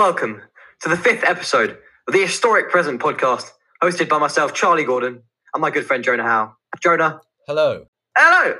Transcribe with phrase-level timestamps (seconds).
[0.00, 0.42] Hello, and welcome
[0.80, 1.76] to the fifth episode
[2.08, 3.50] of the Historic Present podcast,
[3.82, 5.22] hosted by myself, Charlie Gordon,
[5.52, 6.56] and my good friend Jonah Howe.
[6.82, 7.84] Jonah, Hello.
[8.16, 8.54] hello!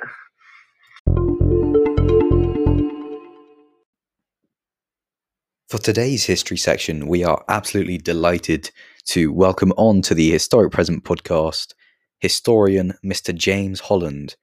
[5.70, 8.70] For today's history section, we are absolutely delighted
[9.06, 11.72] to welcome on to the Historic Present podcast
[12.18, 13.34] historian Mr.
[13.34, 14.36] James Holland.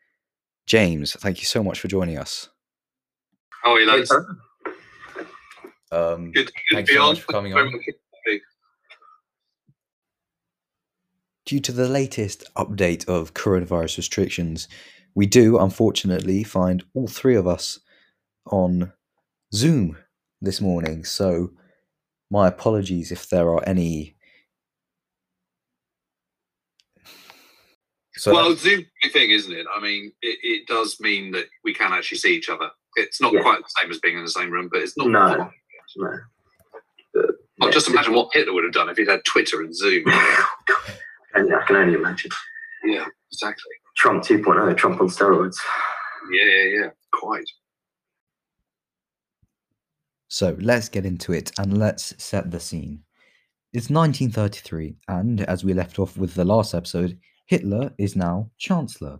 [0.65, 2.49] James, thank you so much for joining us.
[3.61, 4.11] How are you, lads?
[5.91, 7.09] Um, Good, good Thanks to be so on.
[7.13, 7.71] much for coming on.
[11.45, 14.67] due to the latest update of coronavirus restrictions,
[15.15, 17.79] we do unfortunately find all three of us
[18.47, 18.91] on
[19.53, 19.97] Zoom
[20.41, 21.05] this morning.
[21.05, 21.51] So,
[22.29, 24.17] my apologies if there are any.
[28.17, 29.65] So, well, Zoom thing, isn't it?
[29.73, 32.69] I mean, it, it does mean that we can actually see each other.
[32.95, 33.41] It's not Yeah.
[33.43, 35.07] quite the same as being in the same room, but it's not.
[35.07, 35.49] No.
[35.95, 36.29] Far.
[37.15, 37.23] No.
[37.61, 40.05] I'll just imagine what Hitler would have done if he'd had Twitter and Zoom.
[41.33, 42.31] And I can only imagine.
[42.83, 43.71] yeah, exactly.
[43.95, 45.57] Trump 2.0, Trump on steroids.
[46.31, 46.89] Yeah, yeah, yeah.
[47.13, 47.45] Quite.
[50.29, 53.03] So let's get into it and let's set the scene.
[53.71, 59.19] It's 1933, and as we left off with the last episode, Hitler is now Chancellor.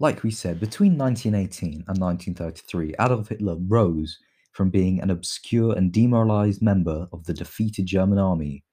[0.00, 4.18] Like we said, between 1918 and 1933, Adolf Hitler rose
[4.52, 8.64] from being an obscure and demoralized member of the defeated German army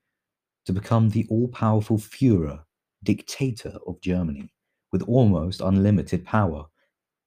[0.65, 2.61] to become the all powerful Fuhrer,
[3.03, 4.51] dictator of Germany,
[4.91, 6.65] with almost unlimited power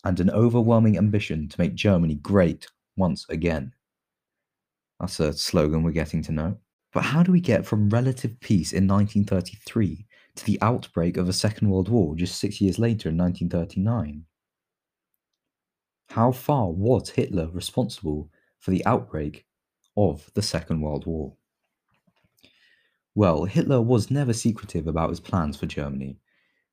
[0.04, 3.72] and an overwhelming ambition to make Germany great once again.
[5.00, 6.56] That's a slogan we're getting to know.
[6.92, 10.06] But how do we get from relative peace in 1933
[10.38, 14.24] to the outbreak of a Second World War just six years later in 1939?
[16.10, 19.44] How far was Hitler responsible for the outbreak
[19.96, 21.34] of the Second World War?
[23.14, 26.18] Well, Hitler was never secretive about his plans for Germany.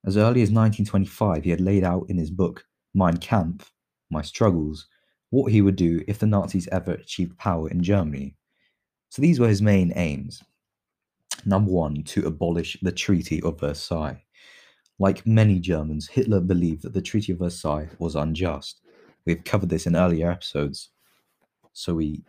[0.05, 3.71] As early as 1925, he had laid out in his book Mein Kampf,
[4.11, 4.87] My Struggles,
[5.31, 8.35] what he would do if the Nazis ever achieved power in Germany.
[9.09, 10.43] So these were his main aims.
[11.43, 14.23] Number one, to abolish the Treaty of Versailles.
[14.99, 18.81] Like many Germans, Hitler believed that the Treaty of Versailles was unjust.
[19.25, 20.89] We've covered this in earlier episodes,
[21.73, 22.23] so we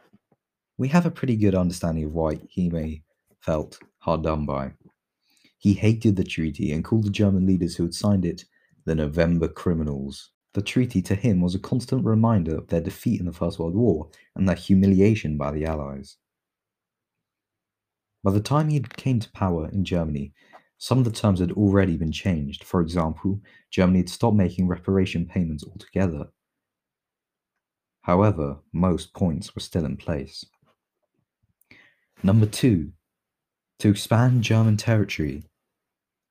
[0.78, 3.02] we have a pretty good understanding of why he may
[3.40, 4.72] felt hard done by.
[5.58, 8.44] He hated the treaty and called the German leaders who had signed it
[8.84, 10.30] the November criminals.
[10.52, 13.74] The treaty to him was a constant reminder of their defeat in the First World
[13.74, 16.16] War and their humiliation by the Allies.
[18.26, 20.32] By the time he came to power in Germany,
[20.78, 22.64] some of the terms had already been changed.
[22.64, 26.30] For example, Germany had stopped making reparation payments altogether.
[28.02, 30.44] However, most points were still in place.
[32.24, 32.90] Number two,
[33.78, 35.44] to expand German territory,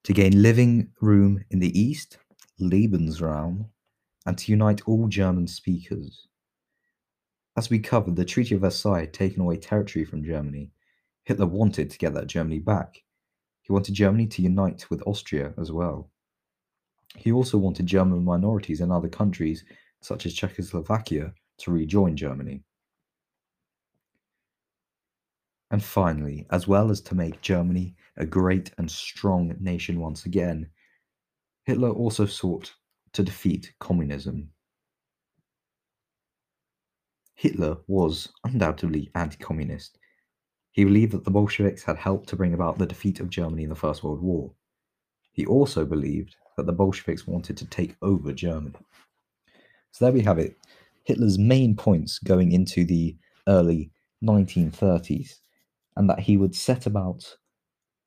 [0.04, 2.18] to gain living room in the east,
[2.60, 3.70] Lebensraum,
[4.26, 6.28] and to unite all German speakers.
[7.56, 10.74] As we covered, the Treaty of Versailles had taken away territory from Germany.
[11.26, 13.04] Hitler wanted to get that Germany back.
[13.62, 16.12] He wanted Germany to unite with Austria as well.
[17.16, 19.64] He also wanted German minorities in other countries,
[20.02, 22.64] such as Czechoslovakia, to rejoin Germany.
[25.72, 30.70] And finally, as well as to make Germany a great and strong nation once again,
[31.64, 32.76] Hitler also sought
[33.14, 34.52] to defeat communism.
[37.34, 39.98] Hitler was undoubtedly anti communist.
[40.76, 43.70] He believed that the Bolsheviks had helped to bring about the defeat of Germany in
[43.70, 44.52] the First World War.
[45.32, 48.76] He also believed that the Bolsheviks wanted to take over Germany.
[49.92, 50.58] So there we have it.
[51.06, 53.16] Hitler's main points going into the
[53.48, 53.90] early
[54.22, 55.36] 1930s,
[55.96, 57.38] and that he would set about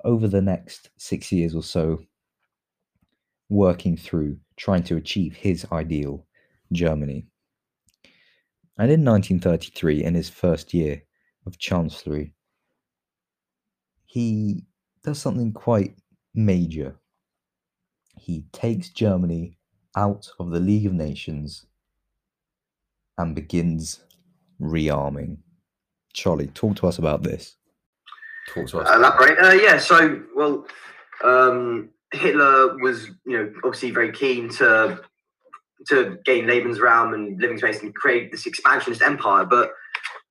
[0.04, 2.02] over the next six years or so
[3.48, 6.26] working through trying to achieve his ideal
[6.72, 7.24] Germany.
[8.76, 11.02] And in 1933, in his first year
[11.46, 12.34] of chancellery,
[14.08, 14.64] he
[15.04, 15.94] does something quite
[16.34, 16.96] major.
[18.16, 19.58] He takes Germany
[19.94, 21.66] out of the League of Nations
[23.18, 24.00] and begins
[24.60, 25.36] rearming.
[26.14, 27.56] Charlie, talk to us about this.
[28.48, 28.96] Talk to us.
[28.96, 29.38] Elaborate.
[29.38, 30.66] Uh, yeah, so, well,
[31.22, 35.00] um, Hitler was, you know, obviously very keen to
[35.86, 39.44] to gain Lebensraum and living space and create this expansionist empire.
[39.44, 39.70] But,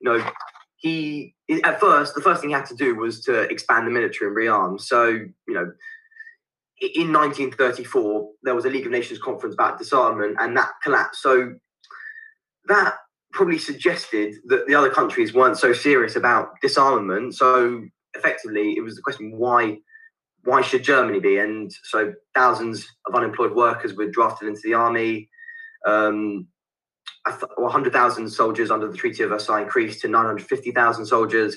[0.00, 0.30] you know,
[0.78, 1.34] he,
[1.64, 4.36] at first, the first thing he had to do was to expand the military and
[4.36, 4.80] rearm.
[4.80, 5.72] So, you know,
[6.80, 11.20] in 1934, there was a League of Nations conference about disarmament and that collapsed.
[11.20, 11.54] So
[12.68, 12.94] that
[13.32, 17.34] probably suggested that the other countries weren't so serious about disarmament.
[17.34, 17.84] So
[18.14, 19.78] effectively, it was the question why
[20.44, 21.38] why should Germany be?
[21.38, 25.28] And so thousands of unemployed workers were drafted into the army.
[25.84, 26.46] Um,
[27.24, 31.56] 100,000 soldiers under the Treaty of Versailles increased to 950,000 soldiers,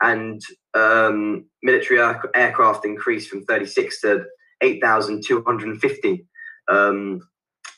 [0.00, 0.40] and
[0.74, 4.24] um, military air- aircraft increased from 36 to
[4.60, 6.26] 8,250.
[6.68, 7.20] Um,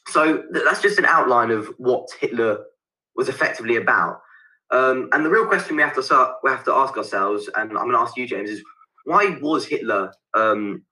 [0.08, 2.64] so th- that's just an outline of what Hitler
[3.16, 4.20] was effectively about.
[4.70, 7.70] Um, and the real question we have to start, we have to ask ourselves, and
[7.70, 8.62] I'm going to ask you, James, is
[9.04, 10.82] why was Hitler um,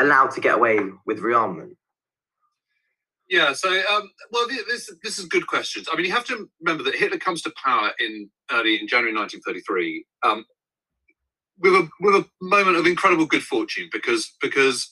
[0.00, 1.76] allowed to get away with rearmament?
[3.28, 5.88] Yeah, so um, well, this this is good questions.
[5.92, 9.14] I mean, you have to remember that Hitler comes to power in early in January
[9.14, 10.44] 1933 um,
[11.58, 14.90] with a with a moment of incredible good fortune because because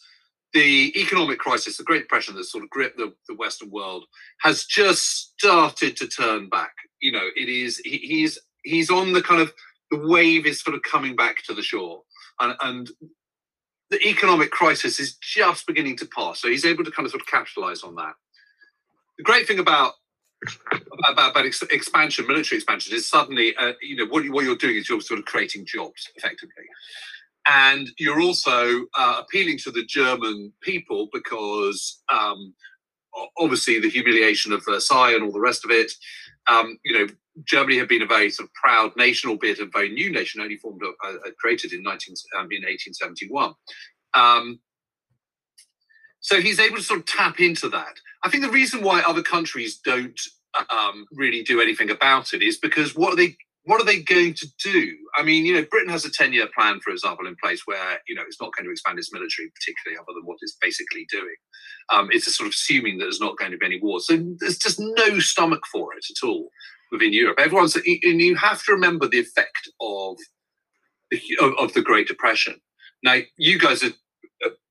[0.52, 4.04] the economic crisis, the Great Depression that sort of gripped the, the Western world,
[4.40, 6.72] has just started to turn back.
[7.00, 9.52] You know, it is he, he's he's on the kind of
[9.90, 12.02] the wave is sort of coming back to the shore,
[12.40, 12.90] and, and
[13.90, 16.40] the economic crisis is just beginning to pass.
[16.40, 18.14] So he's able to kind of sort of capitalize on that
[19.16, 19.94] the great thing about
[21.10, 24.76] about, about ex- expansion, military expansion, is suddenly, uh, you know, what, what you're doing
[24.76, 26.64] is you're sort of creating jobs effectively.
[27.48, 32.54] And you're also uh, appealing to the German people because um,
[33.38, 35.92] obviously the humiliation of Versailles and all the rest of it.
[36.48, 37.06] Um, you know,
[37.44, 40.56] Germany had been a very sort of proud nation, albeit a very new nation, only
[40.56, 43.54] formed, uh, uh created in 19 um, in 1871.
[44.14, 44.60] Um,
[46.20, 47.94] so he's able to sort of tap into that.
[48.24, 50.18] I think the reason why other countries don't
[50.70, 53.36] um, really do anything about it is because what are they
[53.66, 54.96] what are they going to do?
[55.16, 57.98] I mean, you know, Britain has a 10 year plan, for example, in place where,
[58.06, 61.04] you know, it's not going to expand its military, particularly other than what it's basically
[61.10, 61.34] doing.
[61.92, 63.98] Um, it's sort of assuming that there's not going to be any war.
[63.98, 66.48] So there's just no stomach for it at all
[66.92, 67.38] within Europe.
[67.38, 70.16] Everyone's, and you have to remember the effect of,
[71.40, 72.60] of, of the Great Depression.
[73.02, 73.92] Now, you guys are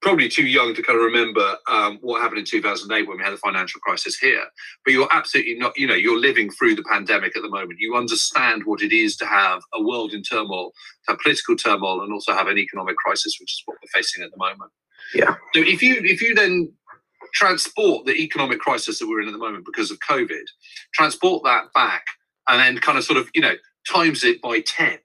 [0.02, 3.34] probably too young to kind of remember um, what happened in 2008 when we had
[3.34, 4.44] the financial crisis here.
[4.84, 7.80] But you're absolutely not, you know, you're living through the pandemic at the moment.
[7.80, 10.72] You understand what it is to have a world in turmoil,
[11.06, 14.24] to have political turmoil, and also have an economic crisis, which is what we're facing
[14.24, 14.72] at the moment.
[15.14, 15.36] Yeah.
[15.54, 16.72] So if you if you then
[17.36, 20.46] transport the economic crisis that we're in at the moment because of COVID,
[20.94, 22.06] transport that back,
[22.48, 23.54] and then kind of sort of you know
[23.88, 24.98] times it by ten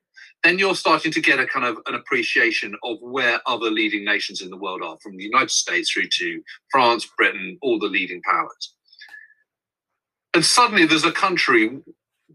[0.43, 4.41] then you're starting to get a kind of an appreciation of where other leading nations
[4.41, 8.23] in the world are, from the United States through to France, Britain, all the leading
[8.23, 8.75] powers.
[10.33, 11.81] And suddenly there's a country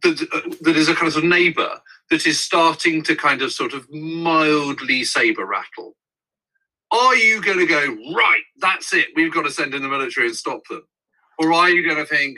[0.04, 1.80] that, uh, that is a kind of neighbor
[2.12, 5.96] that is starting to kind of sort of mildly saber rattle.
[6.96, 10.28] Are you going to go, right, that's it, we've got to send in the military
[10.28, 10.84] and stop them?
[11.40, 12.38] Or are you going to think,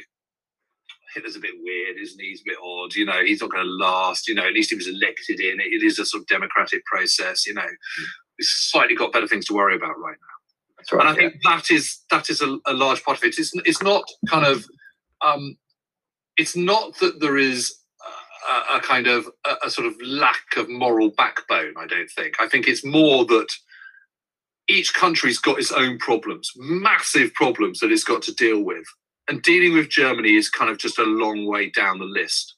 [1.14, 2.30] Hitler's a bit weird, isn't he?
[2.30, 2.94] He's a bit odd.
[2.94, 4.28] You know, he's not going to last.
[4.28, 5.60] You know, at least he was elected in.
[5.60, 7.48] It is a sort of democratic process.
[7.48, 8.06] You know, mm.
[8.38, 10.38] he's slightly got better things to worry about right now.
[10.78, 11.02] That's right.
[11.02, 11.30] And I yeah.
[11.30, 13.40] think that is that is a, a, large part of it.
[13.40, 14.66] It's it's not kind of
[15.26, 15.58] um,
[16.38, 17.74] it's not that there is
[18.50, 21.74] a, a kind of a, a sort of lack of moral backbone.
[21.78, 22.36] I don't think.
[22.40, 23.50] I think it's more that
[24.70, 28.86] each country's got its own problems, massive problems that it's got to deal with
[29.28, 32.56] and dealing with Germany is kind of just a long way down the list.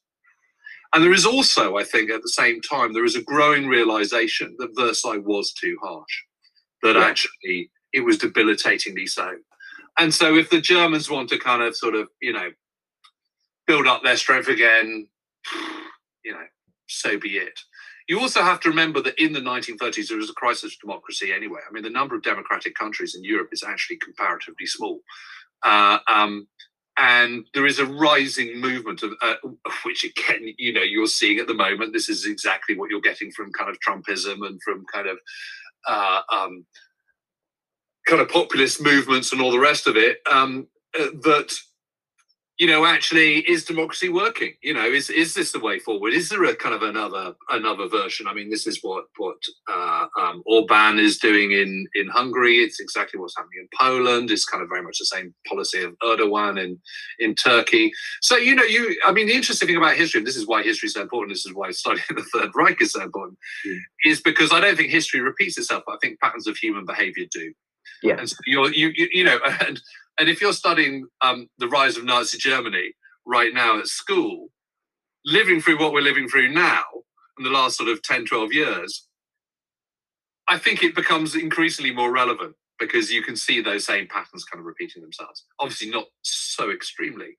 [0.93, 4.55] And there is also, I think, at the same time, there is a growing realization
[4.59, 6.23] that Versailles was too harsh,
[6.81, 7.03] that yeah.
[7.03, 9.35] actually it was debilitatingly so.
[9.99, 12.49] And so, if the Germans want to kind of sort of, you know,
[13.67, 15.07] build up their strength again,
[16.25, 16.45] you know,
[16.87, 17.59] so be it.
[18.09, 21.31] You also have to remember that in the 1930s, there was a crisis of democracy
[21.31, 21.59] anyway.
[21.67, 25.01] I mean, the number of democratic countries in Europe is actually comparatively small.
[25.63, 26.47] Uh, um,
[26.97, 29.35] and there is a rising movement of uh,
[29.85, 33.31] which again you know you're seeing at the moment this is exactly what you're getting
[33.31, 35.17] from kind of trumpism and from kind of
[35.87, 36.65] uh, um,
[38.07, 40.67] kind of populist movements and all the rest of it um,
[40.99, 41.53] uh, that
[42.59, 44.53] you know, actually, is democracy working?
[44.61, 46.13] You know, is is this the way forward?
[46.13, 48.27] Is there a kind of another another version?
[48.27, 49.37] I mean, this is what what
[49.71, 52.57] uh, um, Orban is doing in in Hungary.
[52.57, 54.29] It's exactly what's happening in Poland.
[54.29, 56.77] It's kind of very much the same policy of Erdogan in
[57.19, 57.93] in Turkey.
[58.21, 60.61] So you know, you I mean, the interesting thing about history, and this is why
[60.61, 61.31] history is so important.
[61.31, 63.79] This is why studying the Third Reich is so important, mm.
[64.03, 65.83] is because I don't think history repeats itself.
[65.87, 67.53] I think patterns of human behaviour do.
[68.03, 68.17] Yeah.
[68.17, 69.81] And so you're, you, you, you know, and
[70.19, 72.93] and if you're studying um, the rise of Nazi Germany
[73.25, 74.49] right now at school,
[75.25, 76.83] living through what we're living through now
[77.37, 79.07] in the last sort of 10, 12 years,
[80.49, 84.59] I think it becomes increasingly more relevant because you can see those same patterns kind
[84.59, 85.45] of repeating themselves.
[85.59, 87.35] Obviously, not so extremely,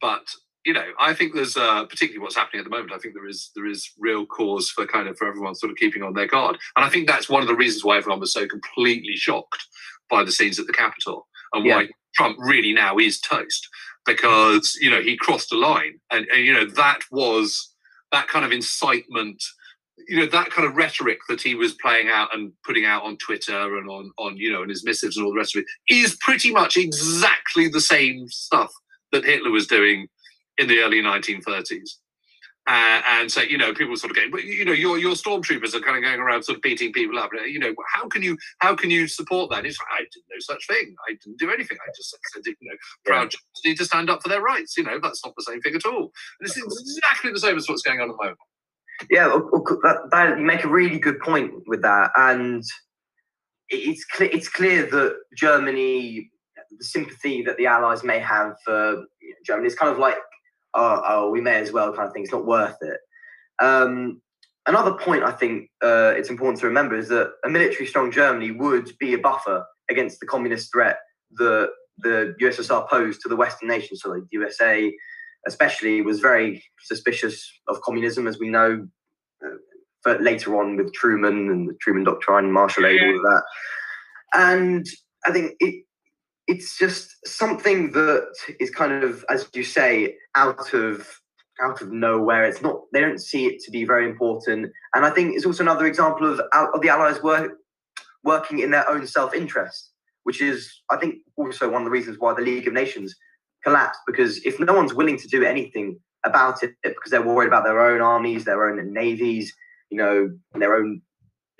[0.00, 0.26] but
[0.64, 2.92] you know, I think there's uh, particularly what's happening at the moment.
[2.92, 5.76] I think there is there is real cause for kind of for everyone sort of
[5.76, 8.32] keeping on their guard, and I think that's one of the reasons why everyone was
[8.32, 9.62] so completely shocked
[10.08, 11.76] by the scenes at the Capitol and Yeah.
[11.76, 13.68] why Trump really now is toast
[14.06, 17.74] because you know he crossed a line, and, and you know that was
[18.12, 19.42] that kind of incitement.
[20.08, 23.16] You know that kind of rhetoric that he was playing out and putting out on
[23.18, 25.94] Twitter and on on you know and his missives and all the rest of it
[25.94, 28.72] is pretty much exactly the same stuff
[29.12, 30.08] that Hitler was doing
[30.58, 31.90] in the early 1930s.
[32.66, 35.74] Uh, and so, you know, people sort of going, but you know, your your stormtroopers
[35.74, 37.30] are kind of going around sort of beating people up.
[37.46, 39.66] You know, how can you how can you support that?
[39.66, 40.94] It's like, I did no such thing.
[41.06, 41.76] I didn't do anything.
[41.86, 44.78] I just said, you know, proud Germans need to stand up for their rights.
[44.78, 46.10] You know, that's not the same thing at all.
[46.40, 48.38] And it's exactly the same as what's going on at the moment.
[49.10, 52.62] Yeah, that, that, you make a really good point with that, and
[53.68, 54.30] it's clear.
[54.32, 56.30] It's clear that Germany,
[56.78, 60.16] the sympathy that the Allies may have for know, Germany, is kind of like,
[60.74, 62.22] oh, oh, we may as well kind of thing.
[62.22, 62.98] It's not worth it.
[63.60, 64.20] Um,
[64.66, 68.50] another point I think uh, it's important to remember is that a military strong Germany
[68.50, 70.98] would be a buffer against the communist threat
[71.36, 74.00] that the USSR posed to the Western nations.
[74.02, 74.92] So, like the USA,
[75.46, 78.86] especially, was very suspicious of communism, as we know.
[79.44, 83.42] Uh, later on with Truman and the Truman Doctrine, and Marshall Aid, all of that,
[84.34, 84.86] and
[85.24, 85.84] I think it
[86.46, 88.28] it's just something that
[88.60, 91.20] is kind of, as you say, out of
[91.62, 92.44] out of nowhere.
[92.44, 95.62] It's not they don't see it to be very important, and I think it's also
[95.62, 97.52] another example of of the Allies work
[98.24, 99.90] working in their own self interest,
[100.24, 103.14] which is I think also one of the reasons why the League of Nations
[103.62, 107.64] collapsed because if no one's willing to do anything about it because they're worried about
[107.64, 109.54] their own armies, their own navies,
[109.90, 111.00] you know, their own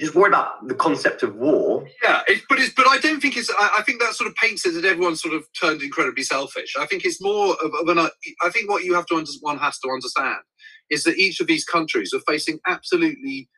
[0.01, 1.87] just worried about the concept of war.
[2.03, 3.51] Yeah, it, but it's but I don't think it's.
[3.51, 6.75] I, I think that sort of paints it that everyone sort of turned incredibly selfish.
[6.79, 7.99] I think it's more of, of an.
[8.43, 10.41] I think what you have to under, one has to understand
[10.91, 13.49] is that each of these countries are facing absolutely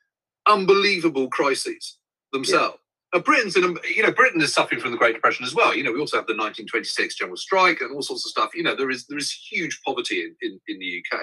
[0.47, 1.99] unbelievable crises
[2.33, 2.79] themselves.
[3.13, 5.75] Uh, Britain's in you know Britain is suffering from the Great Depression as well.
[5.75, 8.51] You know we also have the 1926 general strike and all sorts of stuff.
[8.55, 11.21] You know there is there is huge poverty in, in, in the UK,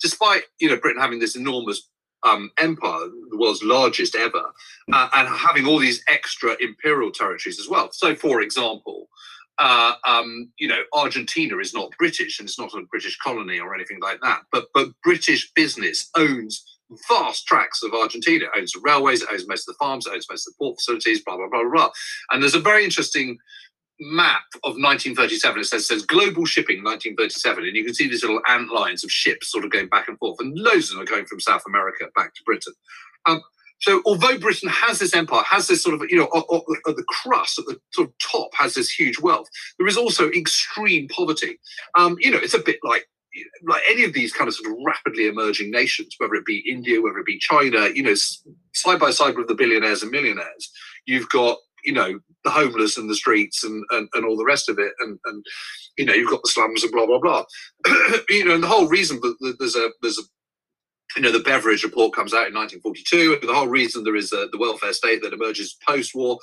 [0.00, 1.88] despite you know Britain having this enormous
[2.26, 4.52] um, empire, the world's largest ever,
[4.92, 7.88] uh, and having all these extra imperial territories as well.
[7.92, 9.08] So, for example,
[9.58, 13.74] uh, um, you know, Argentina is not British and it's not a British colony or
[13.74, 16.64] anything like that, but but British business owns
[17.08, 18.44] vast tracts of Argentina.
[18.44, 20.58] It owns the railways, it owns most of the farms, it owns most of the
[20.58, 21.70] port facilities, blah blah blah blah.
[21.72, 21.90] blah.
[22.30, 23.38] And there's a very interesting
[24.00, 25.60] map of 1937.
[25.60, 29.10] It says, says global shipping 1937, and you can see these little ant lines of
[29.10, 31.62] ships sort of going back and forth, and loads of them are going from South
[31.66, 32.74] America back to Britain.
[33.26, 33.40] Um,
[33.78, 37.04] so although Britain has this empire, has this sort of, you know, at, at- the
[37.08, 39.48] crust, at the sort of top, has this huge wealth,
[39.78, 41.58] there is also extreme poverty.
[41.94, 43.06] Um, you know, it's a bit like
[43.64, 47.02] like any of these kind of sort of rapidly emerging nations, whether it be India,
[47.02, 48.14] whether it be China, you know,
[48.72, 50.70] side by side with the billionaires and millionaires,
[51.06, 54.68] you've got, you know, the homeless and the streets and, and, and all the rest
[54.68, 54.92] of it.
[54.98, 55.44] And, and,
[55.96, 57.44] you know, you've got the slums and blah, blah, blah.
[58.28, 60.22] you know, and the whole reason that there's a, there's a,
[61.14, 63.38] you know, the Beveridge report comes out in 1942.
[63.40, 66.38] and The whole reason there is a, the welfare state that emerges post-war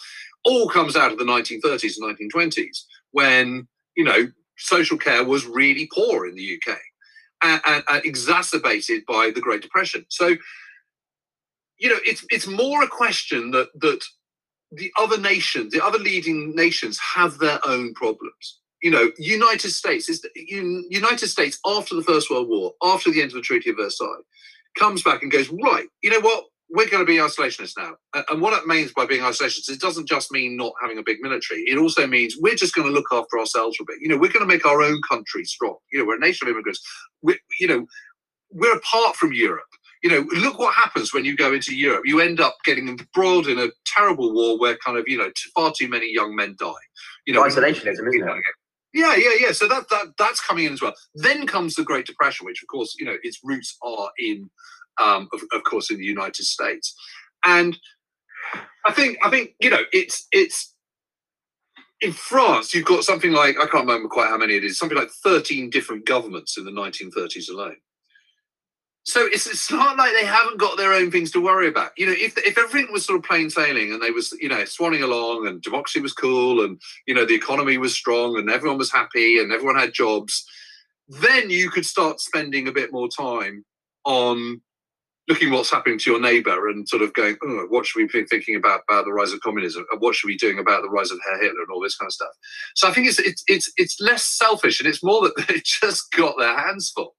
[0.46, 5.90] all comes out of the 1930s and 1920s when, you know, social care was really
[5.94, 6.78] poor in the UK
[7.44, 10.06] and, and, and exacerbated by the Great Depression.
[10.10, 10.38] So,
[11.78, 14.04] you know, it's it's more a question that that
[14.76, 18.60] the other nations, the other leading nations, have their own problems.
[18.82, 23.32] You know, United States is United States after the First World War, after the end
[23.32, 24.24] of the Treaty of Versailles,
[24.78, 25.88] comes back and goes right.
[26.02, 26.46] You know what?
[26.70, 27.94] We're going to be isolationists now,
[28.30, 31.18] and what it means by being isolationists, it doesn't just mean not having a big
[31.22, 31.62] military.
[31.62, 33.98] It also means we're just going to look after ourselves a bit.
[34.02, 35.76] You know, we're going to make our own country strong.
[35.92, 36.82] You know, we're a nation of immigrants.
[37.22, 37.86] We, you know,
[38.50, 39.66] we're apart from Europe.
[40.04, 42.04] You know, look what happens when you go into Europe.
[42.06, 45.72] You end up getting embroiled in a terrible war where kind of, you know, far
[45.76, 46.74] too many young men die.
[47.26, 48.44] You know, Isolationism, isn't it?
[48.94, 49.52] yeah, yeah, yeah.
[49.54, 50.94] So that, that that's coming in as well.
[51.16, 54.50] Then comes the Great Depression, which of course, you know, its roots are in,
[55.02, 56.94] um, of, of course, in the United States.
[57.46, 57.78] And
[58.86, 60.76] I think I think you know it's it's
[62.02, 62.74] in France.
[62.74, 64.78] You've got something like I can't remember quite how many it is.
[64.78, 67.78] Something like thirteen different governments in the 1930s alone.
[69.06, 71.92] So it's, it's not like they haven't got their own things to worry about.
[71.98, 74.62] You know, if if everything was sort of plain sailing and they was you know
[74.62, 78.78] swanning along and democracy was cool and you know the economy was strong and everyone
[78.78, 80.46] was happy and everyone had jobs,
[81.08, 83.66] then you could start spending a bit more time
[84.06, 84.62] on
[85.28, 88.26] looking what's happening to your neighbor and sort of going, oh, what should we be
[88.26, 89.86] thinking about about the rise of communism?
[89.92, 91.98] And What should we be doing about the rise of Herr Hitler and all this
[91.98, 92.32] kind of stuff?
[92.76, 96.10] So I think it's it's it's it's less selfish and it's more that they just
[96.12, 97.16] got their hands full.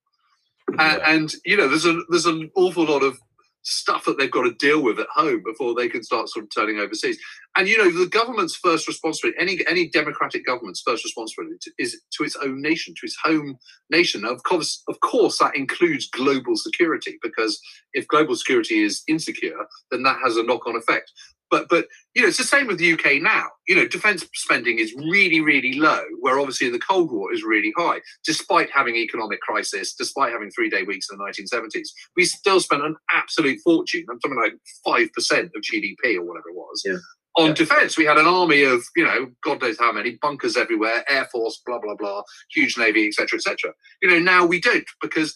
[0.78, 3.18] Uh, and you know, there's a there's an awful lot of
[3.64, 6.50] stuff that they've got to deal with at home before they can start sort of
[6.54, 7.18] turning overseas.
[7.56, 12.00] And you know, the government's first responsibility, any any democratic government's first responsibility to, is
[12.12, 13.56] to its own nation, to its home
[13.90, 14.24] nation.
[14.24, 17.60] Of course, of course, that includes global security because
[17.94, 21.10] if global security is insecure, then that has a knock-on effect.
[21.54, 23.46] But but you know, it's the same with the UK now.
[23.68, 27.72] You know, defence spending is really really low, where obviously the Cold War is really
[27.78, 31.88] high, despite having economic crisis, despite having three day weeks in the 1970s.
[32.16, 34.04] We still spent an absolute fortune.
[34.10, 36.82] I'm talking like five percent of GDP or whatever it was.
[36.84, 36.98] Yeah.
[37.38, 37.54] On Yeah.
[37.54, 41.26] defence, we had an army of, you know, God knows how many bunkers everywhere, air
[41.32, 42.22] force, blah blah blah,
[42.54, 43.72] huge navy, etc., etc.
[44.02, 45.34] You know, now we don't because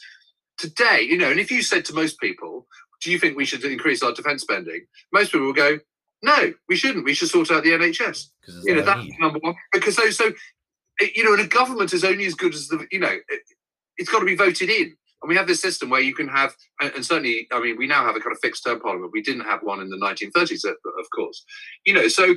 [0.58, 2.66] today, you know, and if you said to most people,
[3.02, 5.78] "Do you think we should increase our defence spending?" Most people will go,
[6.22, 7.04] "No, we shouldn't.
[7.04, 9.54] We should sort out the NHS." Because You know, that's number one.
[9.72, 10.32] Because so, so
[11.00, 13.40] you know, and a government is only as good as the, you know, it,
[13.96, 14.96] it's got to be voted in.
[15.20, 18.04] And we have this system where you can have, and, certainly, I mean, we now
[18.04, 19.12] have a kind of fixed term parliament.
[19.12, 21.44] We didn't have one in the 1930s, of of course.
[21.84, 22.36] You know, so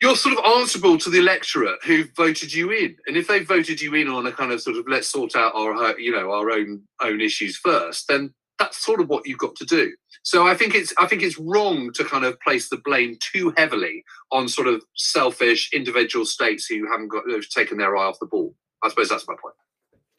[0.00, 3.80] you're sort of answerable to the electorate who voted you in, and if they voted
[3.80, 6.30] you in on a kind of sort of let's sort out our, uh, you know,
[6.30, 9.92] our own own issues first, then that's sort of what you've got to do.
[10.22, 13.52] So I think it's I think it's wrong to kind of place the blame too
[13.56, 18.20] heavily on sort of selfish individual states who haven't got who've taken their eye off
[18.20, 18.54] the ball.
[18.84, 19.54] I suppose that's my point.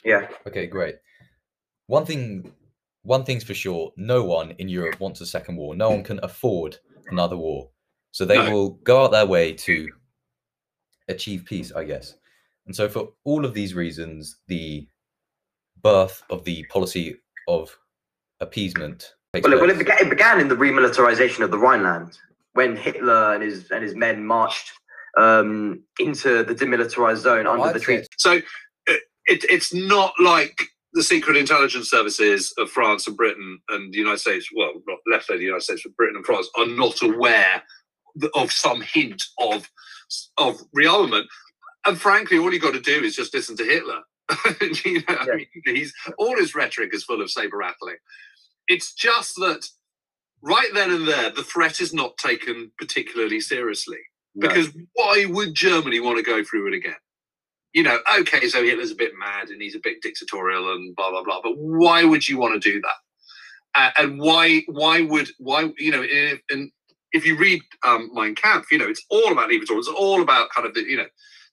[0.03, 0.27] Yeah.
[0.47, 0.95] Okay, great.
[1.87, 2.51] One thing,
[3.03, 5.75] one thing's for sure: no one in Europe wants a second war.
[5.75, 7.69] No one can afford another war,
[8.11, 8.51] so they No.
[8.51, 9.87] will go out their way to
[11.07, 12.15] achieve peace, I guess.
[12.65, 14.87] And so, for all of these reasons, the
[15.83, 17.15] birth of the policy
[17.47, 17.75] of
[18.41, 22.17] appeasement Well, it, well, it, began, it began in the remilitarization of the Rhineland
[22.53, 24.71] when Hitler and his and his men marched
[25.17, 28.07] um, into the demilitarized zone under I'd the say treaty.
[28.17, 28.41] So
[28.87, 30.61] it, it, it's not like
[30.93, 35.27] the secret intelligence services of France and Britain and the United States, well, not left
[35.27, 37.63] say the United States, but Britain and France are not aware
[38.35, 39.69] of some hint of
[40.37, 41.25] of rearmament.
[41.85, 44.01] And frankly, all you've got to do is just listen to Hitler.
[44.85, 47.95] you know, I mean, he's all his rhetoric is full of saber rattling.
[48.71, 49.67] It's just that
[50.41, 53.99] right then and there, the threat is not taken particularly seriously
[54.35, 54.47] No.
[54.47, 56.95] because why would Germany want to go through it again?
[57.73, 61.11] You know, okay, so Hitler's a bit mad and he's a bit dictatorial and blah
[61.11, 62.99] blah blah, but why would you want to do that?
[63.75, 66.71] Uh, and why why would why you know if, and
[67.13, 69.77] if you read um, Mein Kampf, you know it's all about Liebertor.
[69.79, 71.07] It's all about kind of the you know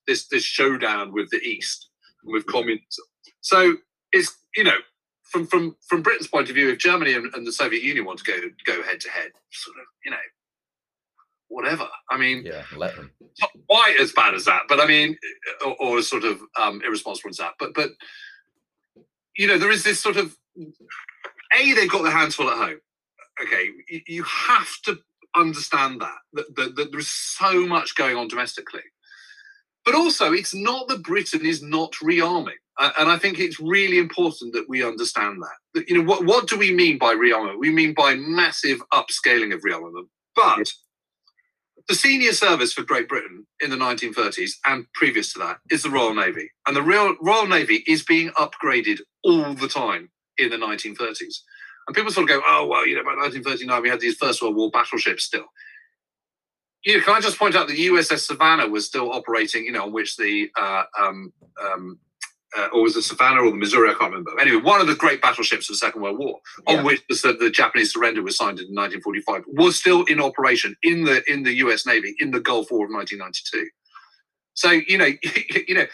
[0.08, 1.90] this this showdown with the East
[2.24, 3.06] and with communism.
[3.42, 3.76] So
[4.12, 4.78] it's you know
[5.30, 8.18] from from from Britain's point of view, if Germany and, and the Soviet Union want
[8.20, 10.16] to go go head to head, sort of you know
[11.48, 11.88] whatever.
[12.10, 13.10] I mean, yeah, let them.
[13.40, 15.16] not quite as bad as that, but I mean,
[15.64, 17.54] or, or as sort of um, irresponsible as that.
[17.58, 17.90] But but
[19.36, 22.80] you know, there is this sort of a they've got their hands full at home.
[23.42, 24.98] Okay, you, you have to
[25.36, 28.82] understand that, that that that there's so much going on domestically.
[29.84, 33.98] But also, it's not that Britain is not rearming, Uh, and I think it's really
[33.98, 35.56] important that we understand that.
[35.74, 37.58] That, you know, what what do we mean by rearmament?
[37.58, 40.70] We mean by massive upscaling of rearmament, but
[41.88, 45.90] the senior service for Great Britain in the 1930s and previous to that is the
[45.90, 46.50] Royal Navy.
[46.66, 51.40] And the Royal, Royal Navy is being upgraded all the time in the 1930s.
[51.86, 54.42] And people sort of go, oh, well, you know, by 1939, we had these First
[54.42, 55.46] World War battleships still.
[56.84, 59.84] You know, can I just point out the USS Savannah was still operating, you know,
[59.84, 61.32] on which the, uh, um,
[61.64, 61.98] um,
[62.56, 63.90] uh, or was it Savannah or the Missouri?
[63.90, 64.38] I can't remember.
[64.40, 66.78] Anyway, one of the great battleships of the Second World War Yeah.
[66.78, 71.04] on which the, the Japanese surrender was signed in 1945, was still in operation in
[71.04, 71.86] the in the U.S.
[71.86, 73.68] Navy in the Gulf War of 1992.
[74.54, 75.10] So you know,
[75.68, 75.86] you know,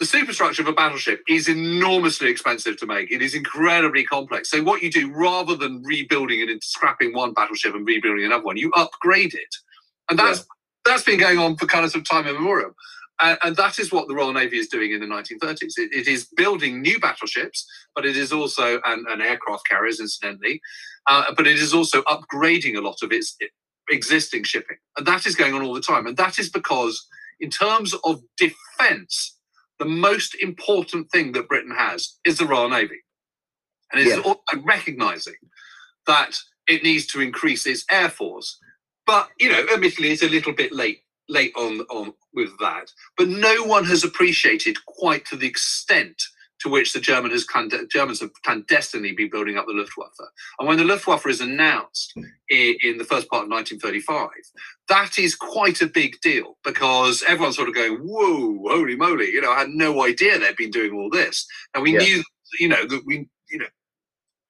[0.00, 3.10] the superstructure of a battleship is enormously expensive to make.
[3.12, 4.50] It is incredibly complex.
[4.50, 8.44] So what you do, rather than rebuilding it into scrapping one battleship and rebuilding another
[8.44, 9.54] one, you upgrade it,
[10.10, 10.44] and that's
[10.84, 12.72] that's been going on for kind of some time immemorial.
[13.20, 15.78] And, and that is what the Royal Navy is doing in the 1930s.
[15.78, 20.60] It, it is building new battleships, but it is also and, and aircraft carriers, incidentally,
[21.08, 23.36] uh, but it is also upgrading a lot of its
[23.90, 26.06] existing shipping, and that is going on all the time.
[26.06, 27.06] And that is because,
[27.40, 29.38] in terms of defence,
[29.78, 33.04] the most important thing that Britain has is the Royal Navy,
[33.92, 34.22] and it's Yeah.
[34.22, 35.36] also recognising
[36.06, 36.36] that
[36.68, 38.58] it needs to increase its air force.
[39.06, 42.92] But you know, admittedly, it's a little bit late late on on with that.
[43.16, 46.22] But no one has appreciated quite to the extent
[46.60, 47.46] to which the German has
[47.92, 50.12] Germans have clandestinely been building up the Luftwaffe.
[50.58, 52.14] And when the Luftwaffe is announced
[52.50, 54.28] in, in the first part of 1935,
[54.88, 59.42] that is quite a big deal because everyone's sort of going, "Whoa, holy moly!" You
[59.42, 61.98] know, I had no idea they'd been doing all this, and we Yeah.
[62.00, 62.24] knew
[62.60, 63.66] you know, that we, you know,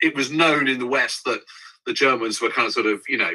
[0.03, 1.42] it was known in the West that
[1.87, 3.33] the Germans were kind of sort of, you know,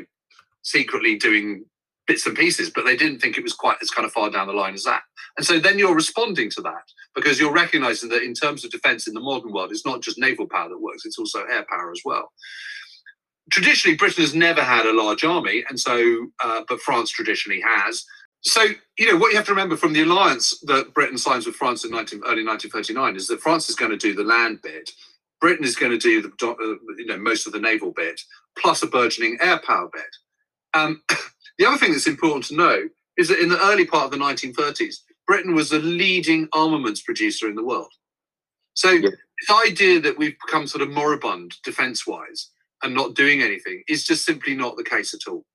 [0.63, 1.65] secretly doing
[2.09, 4.47] bits and pieces, but they didn't think it was quite as kind of far down
[4.47, 5.03] the line as that.
[5.37, 6.81] And so then you're responding to that
[7.13, 10.17] because you're recognizing that in terms of defense in the modern world, it's not just
[10.17, 12.31] naval power that works, it's also air power as well.
[13.51, 18.03] Traditionally, Britain has never had a large army, and so, uh, but France traditionally has.
[18.41, 18.63] So,
[18.97, 21.85] you know, what you have to remember from the alliance that Britain signs with France
[21.85, 24.89] in 19, early 1939 is that France is going to do the land bit,
[25.39, 28.19] Britain is going to do the, uh, you know, most of the naval bit,
[28.57, 30.15] plus a burgeoning air power bit.
[30.73, 31.01] Um,
[31.59, 34.17] the other thing that's important to know is that in the early part of the
[34.17, 34.95] 1930s,
[35.27, 37.91] Britain was the leading armaments producer in the world.
[38.73, 39.09] So yeah.
[39.09, 42.49] this idea that we've become sort of moribund defense-wise
[42.81, 45.45] and not doing anything is just simply not the case at all.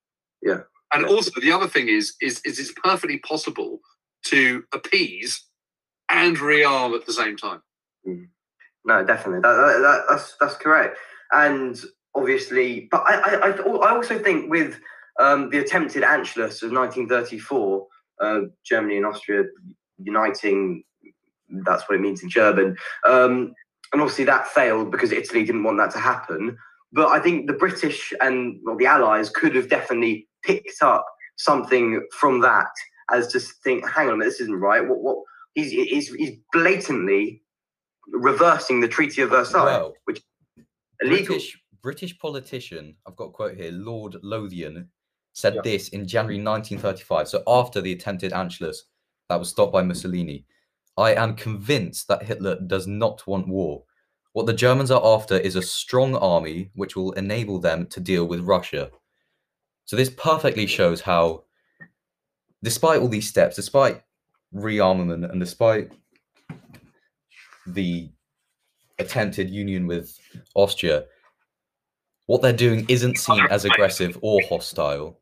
[0.42, 0.60] Yeah.
[0.92, 3.80] And also the other thing is, is, is it's perfectly possible
[4.26, 5.42] to appease
[6.10, 7.62] and rearm at the same time.
[8.06, 8.28] Mm.
[8.84, 9.40] No, definitely.
[9.40, 10.98] That, that, that, that's that's correct.
[11.32, 11.80] And
[12.14, 14.78] obviously, but I, I, I also think with
[15.20, 17.86] um, the attempted Anschluss of 1934,
[18.20, 19.44] uh, Germany and Austria
[19.98, 20.84] uniting,
[21.48, 22.76] that's what it means in German.
[23.06, 23.54] Um,
[23.92, 26.58] and obviously that failed because Italy didn't want that to happen.
[26.92, 32.06] But I think the British and well, the Allies could have definitely picked up something
[32.12, 32.70] from that
[33.10, 34.86] as just think, hang on a minute, this isn't right.
[34.86, 35.18] What, what,
[35.54, 37.42] he's, he's, he's blatantly
[38.08, 40.22] reversing the Treaty of Versailles, well, which
[41.00, 41.26] illegal.
[41.26, 44.88] British, British politician, I've got a quote here, Lord Lothian,
[45.34, 45.60] said yeah.
[45.62, 47.28] this in January 1935.
[47.28, 48.78] So after the attempted Anschluss
[49.28, 50.44] that was stopped by Mussolini.
[50.96, 53.84] I am convinced that Hitler does not want war.
[54.32, 58.26] What the Germans are after is a strong army which will enable them to deal
[58.26, 58.90] with Russia.
[59.86, 61.44] So this perfectly shows how,
[62.62, 64.02] despite all these steps, despite
[64.54, 65.92] rearmament and despite
[67.66, 68.10] the
[68.98, 70.18] attempted union with
[70.54, 71.04] Austria,
[72.26, 75.20] what they're doing isn't seen as aggressive or hostile.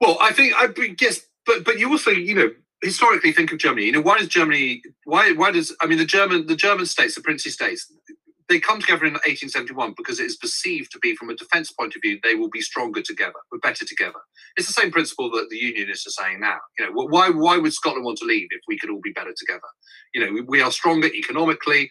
[0.00, 2.50] Well, I think I guess, but but you also, you know,
[2.82, 3.86] historically think of Germany.
[3.86, 4.82] You know, why does Germany?
[5.04, 7.90] Why why does I mean the German the German states, the princely states,
[8.48, 11.96] they come together in 1871 because it is perceived to be, from a defence point
[11.96, 14.20] of view, they will be stronger together, we're better together.
[14.56, 16.58] It's the same principle that the Unionists are saying now.
[16.78, 19.32] You know, why why would Scotland want to leave if we could all be better
[19.36, 19.68] together?
[20.14, 21.90] You know, we, we are stronger economically.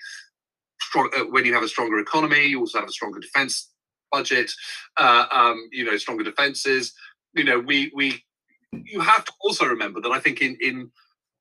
[0.81, 3.71] Strong, uh, when you have a stronger economy, you also have a stronger defence
[4.11, 4.51] budget.
[4.97, 6.93] Uh, um, you know, stronger defences
[7.35, 8.23] you know, we we
[8.71, 10.91] you have to also remember that I think in in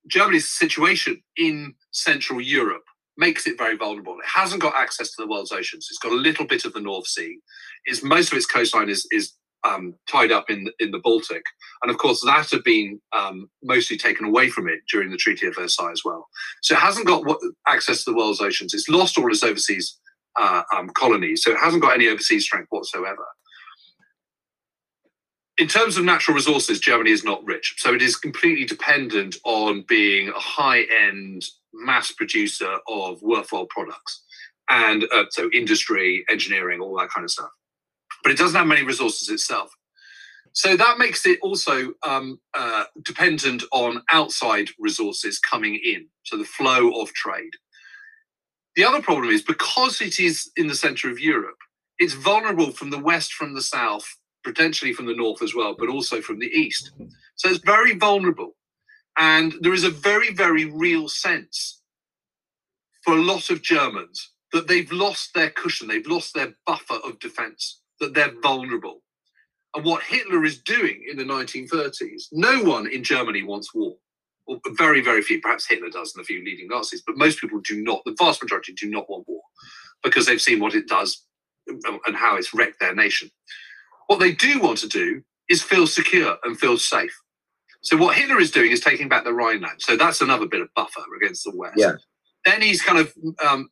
[0.08, 2.84] Germany's situation in Central Europe
[3.16, 4.18] makes it very vulnerable.
[4.18, 5.86] It hasn't got access to the world's oceans.
[5.88, 7.38] It's got a little bit of the North Sea.
[7.86, 11.42] Is most of its coastline is is um, tied up in in the Baltic,
[11.82, 15.46] and of course that had been um, mostly taken away from it during the Treaty
[15.46, 16.26] of Versailles as well.
[16.62, 18.74] So it hasn't got what, access to the world's oceans.
[18.74, 19.98] It's lost all its overseas
[20.38, 23.24] uh, um, colonies, so it hasn't got any overseas strength whatsoever
[25.58, 27.74] in terms of natural resources, Germany is not rich.
[27.78, 34.22] So it is completely dependent on being a high end mass producer of worthwhile products.
[34.68, 37.50] And uh, so industry, engineering, all that kind of stuff.
[38.22, 39.70] But it doesn't have many resources itself.
[40.52, 46.06] So that makes it also um, uh, dependent on outside resources coming in.
[46.24, 47.50] So the flow of trade.
[48.76, 51.58] The other problem is because it is in the center of Europe,
[51.98, 55.88] it's vulnerable from the west, from the south, potentially from the north as well, but
[55.88, 56.92] also from the east.
[57.36, 58.54] So it's very vulnerable.
[59.18, 61.80] And there is a very, very real sense
[63.02, 67.18] for a lot of Germans that they've lost their cushion, they've lost their buffer of
[67.18, 69.02] defense, that they're vulnerable.
[69.74, 73.96] And what Hitler is doing in the 1930s, no one in Germany wants war.
[74.46, 77.60] Well, very, very few, perhaps Hitler does and a few leading Nazis, but most people
[77.60, 79.40] do not, the vast majority do not want war
[80.02, 81.24] because they've seen what it does
[81.88, 83.30] um, and how it's wrecked their nation.
[84.06, 87.14] What they do want to do is feel secure and feel safe.
[87.82, 89.82] So what Hitler is doing is taking back the Rhineland.
[89.82, 91.74] So that's another bit of buffer against the West.
[91.76, 91.92] Yeah.
[92.46, 93.12] Then he's kind of
[93.44, 93.70] um,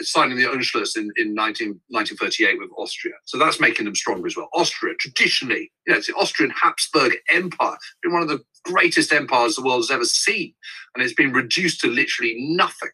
[0.00, 3.14] signing the Anschluss in, in 19, 1938 with Austria.
[3.24, 4.48] So that's making them stronger as well.
[4.54, 9.54] Austria, traditionally, you know, it's the Austrian Habsburg Empire, been one of the greatest empires
[9.54, 10.52] the world has ever seen.
[10.94, 12.90] And it's been reduced to literally nothing.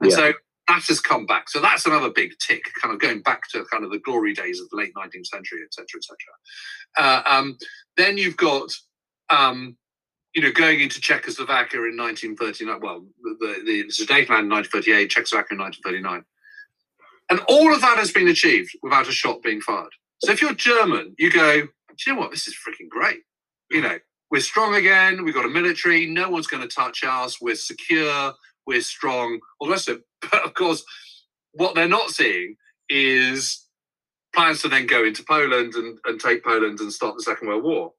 [0.00, 0.16] And yeah.
[0.16, 0.32] so
[0.68, 1.48] that has come back.
[1.48, 4.60] So that's another big tick, kind of going back to kind of the glory days
[4.60, 6.16] of the late 19th century, etc., etc.
[6.96, 7.58] Uh, um,
[7.96, 8.70] then you've got,
[9.30, 9.76] um,
[10.34, 12.80] you know, going into Czechoslovakia in 1939.
[12.80, 16.24] Well, the, the Sudetenland in 1938, Czechoslovakia in 1939,
[17.30, 19.92] and all of that has been achieved without a shot being fired.
[20.18, 21.66] So if you're German, you go, do
[22.06, 22.30] you know what?
[22.30, 23.20] This is freaking great.
[23.70, 23.98] You know,
[24.30, 25.24] we're strong again.
[25.24, 26.06] We've got a military.
[26.06, 27.40] No one's going to touch us.
[27.40, 28.32] We're secure.
[28.66, 29.40] We're strong.
[29.60, 30.02] All the rest of it.
[30.30, 30.84] But of course,
[31.52, 32.56] what they're not seeing
[32.88, 33.66] is
[34.34, 37.64] plans to then go into Poland and, and take Poland and start the Second World
[37.64, 37.92] War.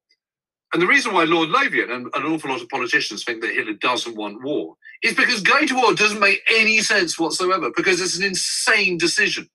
[0.73, 3.53] And the reason why Lord Lothian and, and an awful lot of politicians think that
[3.53, 8.01] Hitler doesn't want war is because going to war doesn't make any sense whatsoever, because
[8.01, 9.47] it's an insane decision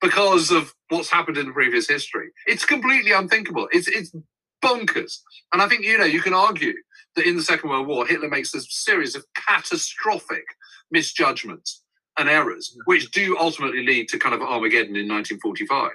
[0.00, 2.28] because of what's happened in the previous history.
[2.46, 3.68] It's completely unthinkable.
[3.72, 4.14] It's it's
[4.62, 5.18] bonkers.
[5.52, 6.74] And I think you know you can argue
[7.16, 10.44] that in the Second World War, Hitler makes a series of catastrophic
[10.90, 11.82] misjudgments
[12.18, 15.90] and errors, which do ultimately lead to kind of Armageddon in 1945.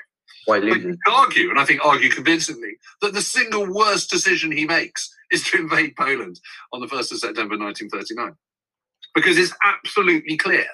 [0.45, 4.51] Why But you can argue, and I think argue convincingly, that the single worst decision
[4.51, 6.39] he makes is to invade Poland
[6.73, 8.33] on the 1st of September 1939.
[9.15, 10.65] Because it's absolutely clear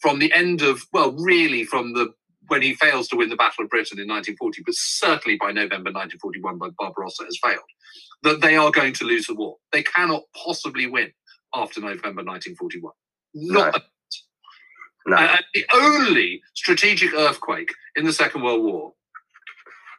[0.00, 2.12] from the end of, well, really from the
[2.48, 5.90] when he fails to win the Battle of Britain in 1940, but certainly by November
[5.92, 7.60] 1941 when Barbarossa has failed,
[8.24, 9.56] that they are going to lose the war.
[9.70, 11.12] They cannot possibly win
[11.54, 12.92] after November 1941.
[13.34, 13.80] Not No.
[15.06, 15.16] No.
[15.16, 18.92] and the only strategic earthquake in the Second World War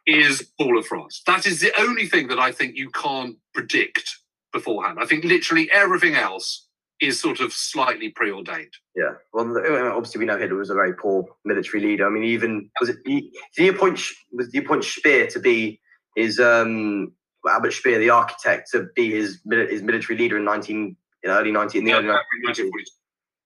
[0.06, 1.22] is Fall of France.
[1.26, 4.18] That is the only thing that I think you can't predict
[4.52, 4.98] beforehand.
[5.00, 6.66] I think literally everything else
[7.00, 8.72] is sort of slightly preordained.
[8.96, 9.12] Yeah.
[9.32, 9.56] Well,
[9.92, 12.06] obviously we know Hitler was a very poor military leader.
[12.06, 13.24] I mean, even was it did
[13.56, 14.00] he appoint
[14.32, 15.80] was he appoint Speer to be
[16.16, 17.12] his um
[17.48, 21.80] Albert Speer, the architect, to be his his military leader in nineteen in early nineteen
[21.80, 22.64] in the early 1940s.
[22.70, 22.90] 1940s.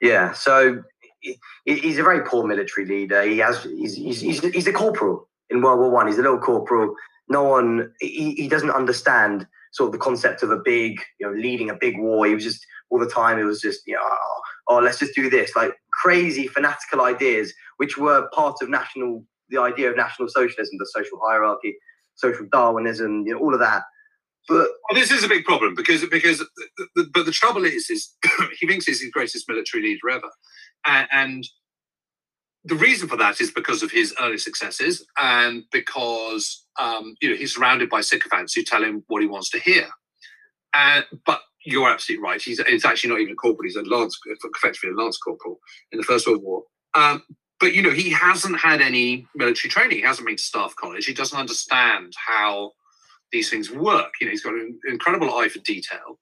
[0.01, 0.83] Yeah, so
[1.21, 3.23] he, he's a very poor military leader.
[3.23, 6.07] He has he's he's, he's, he's a corporal in World War One.
[6.07, 6.95] He's a little corporal.
[7.29, 11.33] No one he, he doesn't understand sort of the concept of a big you know
[11.33, 12.27] leading a big war.
[12.27, 13.39] He was just all the time.
[13.39, 17.53] It was just you know oh, oh let's just do this like crazy fanatical ideas
[17.79, 21.75] which were part of national the idea of national socialism, the social hierarchy,
[22.15, 23.83] social Darwinism, you know all of that.
[24.49, 28.15] But this is a big problem because because the, the, but the trouble is is
[28.59, 30.31] he thinks he's the greatest military leader ever,
[30.87, 31.45] and, and
[32.65, 37.37] the reason for that is because of his early successes and because um, you know
[37.37, 39.89] he's surrounded by sycophants who tell him what he wants to hear.
[40.75, 42.41] And but you're absolutely right.
[42.41, 43.65] He's it's actually not even a corporal.
[43.65, 45.59] He's a lance, effectively a lance corporal
[45.93, 46.63] in the First World War.
[46.95, 47.23] Um,
[47.61, 49.99] but you know he hasn't had any military training.
[49.99, 51.07] He hasn't been to staff college.
[51.07, 52.73] He doesn't understand how
[53.33, 54.13] these things work.
[54.21, 56.19] You know, he's got an incredible eye for detail.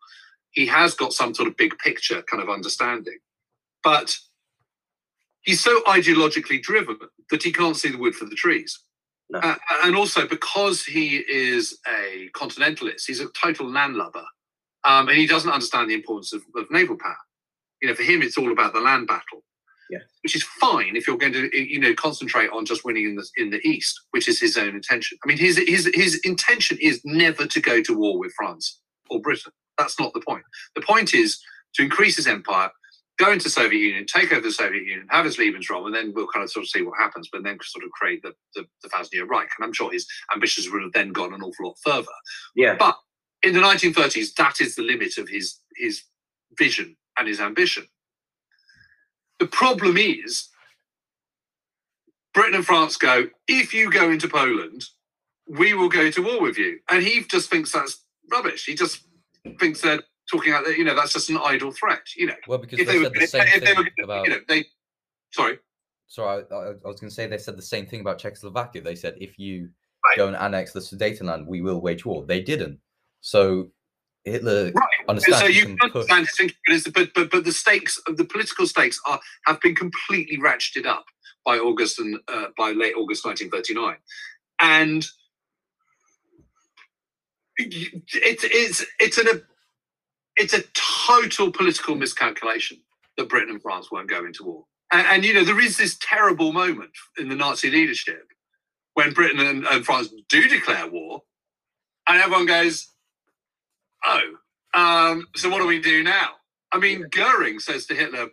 [0.50, 3.18] He has got some sort of big picture kind of understanding,
[3.84, 4.16] but
[5.42, 6.98] he's so ideologically driven
[7.30, 8.80] that he can't see the wood for the trees.
[9.28, 9.40] No.
[9.40, 14.24] Uh, and also because he is a continentalist, he's a total landlubber,
[14.84, 17.16] um, and he doesn't understand the importance of, of naval power.
[17.82, 19.42] You know, for him, it's all about the land battle.
[19.90, 19.98] Yeah.
[20.22, 23.26] Which is fine if you're going to, you know, concentrate on just winning in the
[23.36, 25.18] in the east, which is his own intention.
[25.24, 29.20] I mean, his his his intention is never to go to war with France or
[29.20, 29.52] Britain.
[29.78, 30.44] That's not the point.
[30.74, 31.38] The point is
[31.74, 32.70] to increase his empire,
[33.18, 36.26] go into Soviet Union, take over the Soviet Union, have his Lebensraum, and then we'll
[36.26, 37.28] kind of sort of see what happens.
[37.30, 39.50] But then sort of create the the, the year Reich.
[39.58, 42.12] And I'm sure his ambitions would have then gone an awful lot further.
[42.54, 42.96] yeah, But
[43.42, 46.02] in the 1930s, that is the limit of his his
[46.58, 47.86] vision and his ambition.
[49.38, 50.48] The problem is,
[52.34, 54.84] Britain and France go, if you go into Poland,
[55.48, 56.78] we will go to war with you.
[56.90, 58.64] And he just thinks that's rubbish.
[58.66, 59.04] He just
[59.58, 62.34] thinks they're talking out that, you know, that's just an idle threat, you know.
[62.48, 64.24] Well, because If they, they, were, said the if, same if they thing were, about.
[64.26, 64.64] you know, they,
[65.32, 65.58] sorry.
[66.08, 68.82] Sorry, I, I I was going to say they said the same thing about Czechoslovakia.
[68.82, 69.70] They said if you
[70.04, 70.18] Right.
[70.18, 72.24] go and annex the Sudetenland, we will wage war.
[72.24, 72.78] They didn't.
[73.22, 73.70] So
[74.26, 74.88] Hitler Right.
[75.00, 76.56] And understands so he you can understand his thinking,
[76.92, 80.86] but, but but but the stakes, of the political stakes, are have been completely ratcheted
[80.86, 81.06] up
[81.44, 83.96] by August and uh, by late August 1939,
[84.60, 85.06] and
[87.58, 89.42] it's it's it's an
[90.36, 90.62] it's a
[91.06, 92.78] total political miscalculation
[93.16, 94.64] that Britain and France won't go into war.
[94.92, 98.26] And, and you know there is this terrible moment in the Nazi leadership
[98.94, 101.22] when Britain and, and France do declare war,
[102.08, 102.92] and everyone goes,
[104.06, 104.36] "Oh,
[104.74, 106.30] um, so what do we do now?
[106.72, 108.28] I mean, Goering says to Hitler,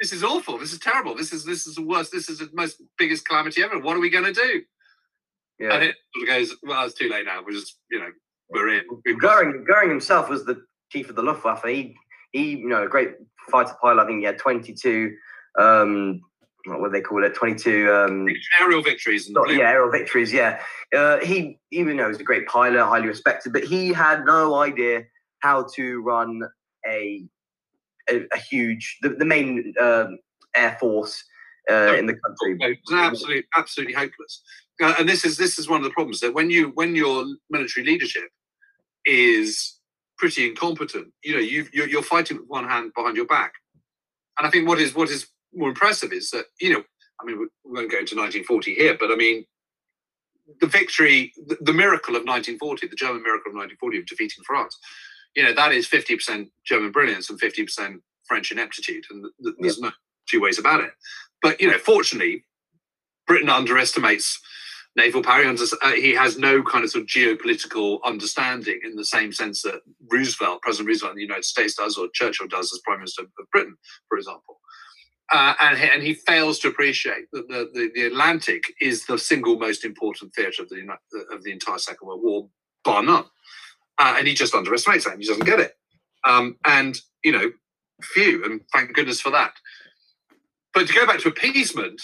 [0.00, 0.58] "This is awful.
[0.58, 1.14] This is terrible.
[1.14, 2.12] This is this is the worst.
[2.12, 3.78] This is the most biggest calamity ever.
[3.78, 4.62] What are we going to do?"
[5.58, 5.74] yeah.
[5.74, 7.42] And it goes, "Well, it's too late now.
[7.44, 8.10] We're just, you know,
[8.50, 11.64] we're in." We've Goering, Goering himself was the chief of the Luftwaffe.
[11.64, 11.96] He,
[12.32, 13.10] he, you know, a great
[13.50, 14.02] fighter pilot.
[14.02, 15.14] I think he had 22,
[15.58, 16.20] um,
[16.66, 17.34] what do they call it?
[17.34, 18.26] 22, um,
[18.60, 20.32] aerial victories not- yeah, aerial victories.
[20.32, 20.62] Yeah,
[20.96, 24.54] uh, he, even though he was a great pilot, highly respected, but he had no
[24.54, 25.04] idea
[25.40, 26.42] how to run
[26.86, 27.24] a,
[28.08, 30.18] a, a huge, the, the main um,
[30.56, 31.22] air force
[31.70, 32.56] uh, in the country.
[32.58, 34.42] No, it's absolutely, absolutely hopeless.
[34.82, 37.24] Uh, and this is this is one of the problems that when you when your
[37.48, 38.28] military leadership
[39.04, 39.78] is
[40.18, 43.52] pretty incompetent, you know, you you're, you're fighting with one hand behind your back.
[44.38, 46.82] And I think what is what is more impressive is that you know,
[47.20, 49.44] I mean, we won't go into 1940 here, but I mean,
[50.60, 54.78] the victory, the, the miracle of 1940, the German miracle of 1940 of defeating France,
[55.34, 59.80] you know, that is 50% German brilliance and 50% French ineptitude, and th- th- there's
[59.80, 59.90] no
[60.28, 60.92] two ways about it.
[61.42, 62.44] But you know, fortunately,
[63.26, 64.40] Britain underestimates
[64.96, 65.42] naval power.
[65.42, 65.48] He,
[65.82, 69.80] uh, he has no kind of sort of geopolitical understanding in the same sense that
[70.10, 73.50] Roosevelt, President Roosevelt in the United States does, or Churchill does as Prime Minister of
[73.50, 73.76] Britain,
[74.08, 74.60] for example.
[75.32, 79.18] Uh, and, he, and he fails to appreciate that the, the, the Atlantic is the
[79.18, 80.86] single most important theatre of the
[81.32, 82.48] of the entire Second World War,
[82.84, 83.24] bar none.
[83.98, 85.14] Uh, and he just underestimates that.
[85.14, 85.76] And he doesn't get it.
[86.26, 87.50] Um, and you know,
[88.02, 89.54] few, and thank goodness for that.
[90.72, 92.02] But to go back to appeasement,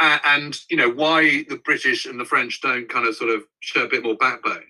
[0.00, 3.42] uh, and you know why the British and the French don't kind of sort of
[3.60, 4.64] show a bit more backbone.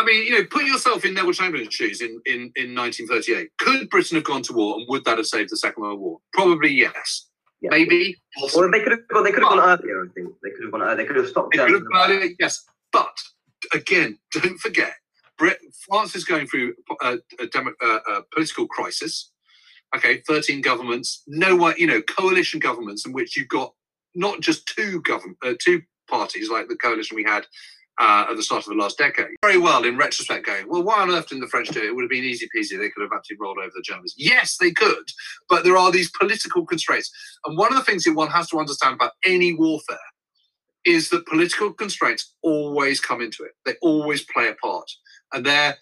[0.00, 3.50] I mean, you know, put yourself in Neville Chamberlain's shoes in, in, in 1938.
[3.58, 6.20] Could Britain have gone to war, and would that have saved the Second World War?
[6.32, 7.26] Probably yes.
[7.60, 7.68] Yeah.
[7.70, 8.16] Maybe.
[8.38, 8.62] Possibly.
[8.62, 9.24] Well, they could have gone.
[9.24, 10.06] They could have gone earlier.
[10.06, 10.82] I think they could have gone.
[10.82, 10.96] earlier.
[10.96, 11.54] They could have stopped.
[11.54, 12.64] They could have done it, yes.
[12.90, 13.14] But
[13.74, 14.94] again, don't forget,
[15.36, 19.30] Britain, France is going through a, a, demo, a, a political crisis.
[19.94, 23.74] Okay, 13 governments, no one, you know, coalition governments in which you've got
[24.14, 27.44] not just two government, uh, two parties like the coalition we had
[28.00, 29.36] uh, at the start of the last decade.
[29.42, 31.84] Very well, in retrospect, going, well, why on earth didn't the French do it?
[31.84, 32.78] It would have been easy peasy.
[32.78, 34.14] They could have absolutely rolled over the Germans.
[34.16, 35.04] Yes, they could,
[35.50, 37.10] but there are these political constraints.
[37.44, 39.98] And one of the things that one has to understand about any warfare
[40.86, 43.52] is that political constraints always come into it.
[43.66, 44.90] They always play a part,
[45.32, 45.76] and they're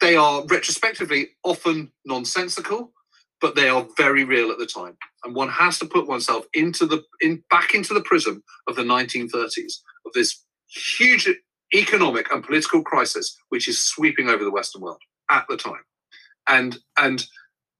[0.00, 2.92] they are retrospectively often nonsensical,
[3.40, 4.96] but they are very real at the time.
[5.22, 8.82] And one has to put oneself into the in back into the prism of the
[8.82, 11.28] 1930s of this huge
[11.74, 15.84] economic and political crisis which is sweeping over the Western world at the time.
[16.48, 17.24] And and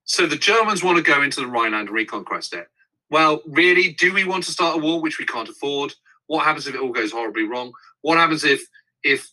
[0.04, 2.68] so the Germans want to go into the Rhineland and reconquest it.
[3.10, 5.94] Well, really, do we want to start a war which we can't afford?
[6.26, 7.72] What happens if it all goes horribly wrong?
[8.00, 8.62] What happens if
[9.02, 9.30] if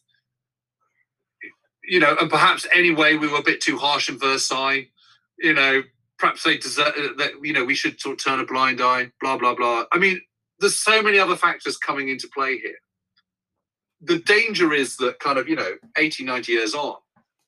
[1.84, 4.88] you know, and perhaps anyway we were a bit too harsh in Versailles,
[5.40, 5.82] you know,
[6.18, 9.12] perhaps they deserve uh, that you know we should sort of turn a blind eye,
[9.22, 9.86] blah blah blah.
[9.92, 10.22] I mean,
[10.60, 12.78] there's so many other factors coming into play here.
[14.02, 16.96] The danger is that kind of, you know, 80, 90 years on,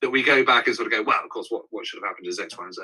[0.02, 2.08] that we go back and sort of go, well, of course, what, what should have
[2.08, 2.82] happened is X, Y, and Z.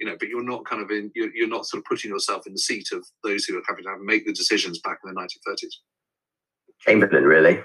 [0.00, 2.46] You know, but you're not kind of in, you're, you're not sort of putting yourself
[2.46, 5.14] in the seat of those who are having to have, make the decisions back in
[5.14, 5.74] the 1930s.
[6.80, 7.60] Chamberlain, really.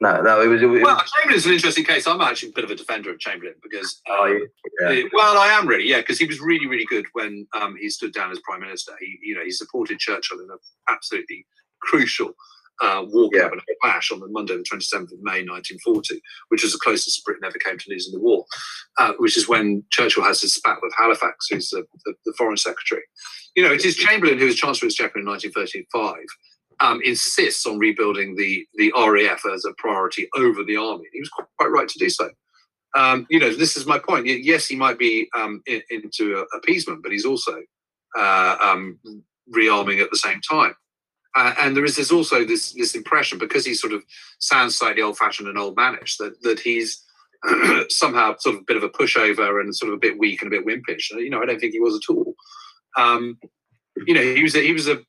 [0.00, 0.62] No, no, it was.
[0.62, 2.06] It was Well, Chamberlain's an interesting case.
[2.06, 4.48] I'm actually a bit of a defender of Chamberlain because oh, um,
[4.80, 4.88] yeah.
[4.88, 7.90] Uh, Well, I am really, yeah, because he was really, really good when um, he
[7.90, 8.92] stood down as prime minister.
[9.00, 10.58] He, you know, he supported Churchill in an
[10.88, 11.44] absolutely
[11.80, 12.34] crucial
[12.82, 13.42] uh, war Yeah.
[13.42, 17.44] cabinet clash on the Monday, the 27th of May, 1940, which was the closest Britain
[17.44, 18.44] ever came to losing the war.
[18.98, 22.56] Uh, which is when Churchill has his spat with Halifax, who's the, the, the foreign
[22.56, 23.02] secretary.
[23.54, 26.24] You know, it is Chamberlain who was Chancellor of Exchequer in 1935.
[26.80, 31.04] Um, insists on rebuilding the the RAF as a priority over the army.
[31.12, 32.30] He was quite, quite right to do so
[32.94, 34.26] um, you know, this is my point.
[34.26, 37.56] Yes, he might be um, in, into appeasement, but he's also
[38.16, 38.98] uh, um,
[39.52, 40.74] rearming at the same time.
[41.34, 44.02] Uh, and there is this also this this impression because he sort of
[44.38, 47.04] sounds slightly old-fashioned and old-manish that that he's
[47.88, 50.52] somehow sort of a bit of a pushover and sort of a bit weak and
[50.52, 51.10] a bit wimpish.
[51.10, 52.34] You know, I don't think he was at all.
[52.96, 53.38] Um,
[54.06, 55.00] you know, he was a, he was a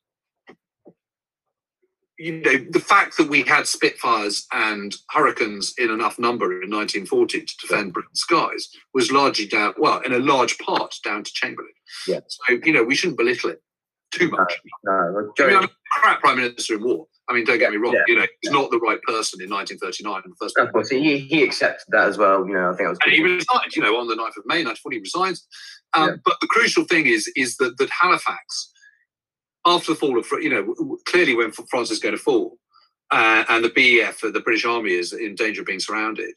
[2.17, 7.41] you know, the fact that we had Spitfires and Hurricanes in enough number in 1940
[7.41, 11.73] to defend Britain's skies was largely down, well, in a large part down to Chamberlain.
[12.07, 12.21] Yeah.
[12.27, 13.61] So, you know, we shouldn't belittle it
[14.15, 14.53] too much.
[14.83, 17.07] no, well, I mean, I'm a crap prime minister in war.
[17.27, 18.03] I mean, don't get me wrong, Yeah.
[18.07, 21.17] you know, he's not the right person in 1939 in the first of course, he,
[21.19, 22.45] he accepted that as well.
[22.47, 22.99] You know, I think it was.
[23.03, 25.47] and he resigned, you know, on the 9th of May, 1940, he resigns.
[25.93, 26.15] Um, Yeah.
[26.23, 28.71] But the crucial thing is, is that, that Halifax,
[29.65, 32.57] after the fall of, you know, clearly when France is going to fall,
[33.11, 36.33] uh, and the BEF, the British Army, is in danger of being surrounded,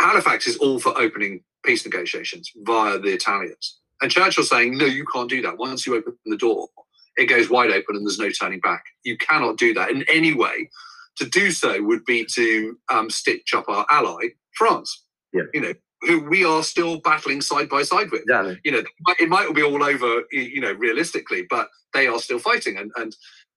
[0.00, 3.78] Halifax is all for opening peace negotiations via the Italians.
[4.02, 5.56] And Churchill saying, no, you can't do that.
[5.58, 6.68] Once you open the door,
[7.16, 8.84] it goes wide open and there's no turning back.
[9.04, 10.70] You cannot do that in any way.
[11.16, 15.04] To do so would be to um, stitch up our ally, France.
[15.32, 15.42] Yeah.
[15.52, 18.22] You know, who we are still battling side by side with.
[18.22, 18.60] Exactly.
[18.64, 18.82] You know,
[19.20, 22.78] it might- be all over, you know, realistically, but they are still fighting.
[22.78, 23.14] And and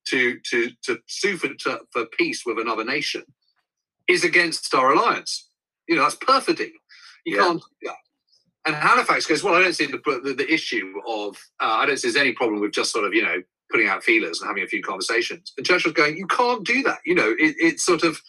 [0.09, 3.23] to to to sue for to, for peace with another nation
[4.07, 5.47] is against our alliance.
[5.87, 6.73] You know, that's perfidy.
[7.25, 7.43] You Yeah.
[7.43, 7.95] can't do that.
[8.65, 11.97] And Halifax goes, well, I don't see the the, the issue of uh, I don't
[11.97, 13.41] see there's any problem with just sort of you know
[13.71, 15.53] putting out feelers and having a few conversations.
[15.57, 16.99] And Churchill's going, you can't do that.
[17.05, 18.21] You know, it, it's sort of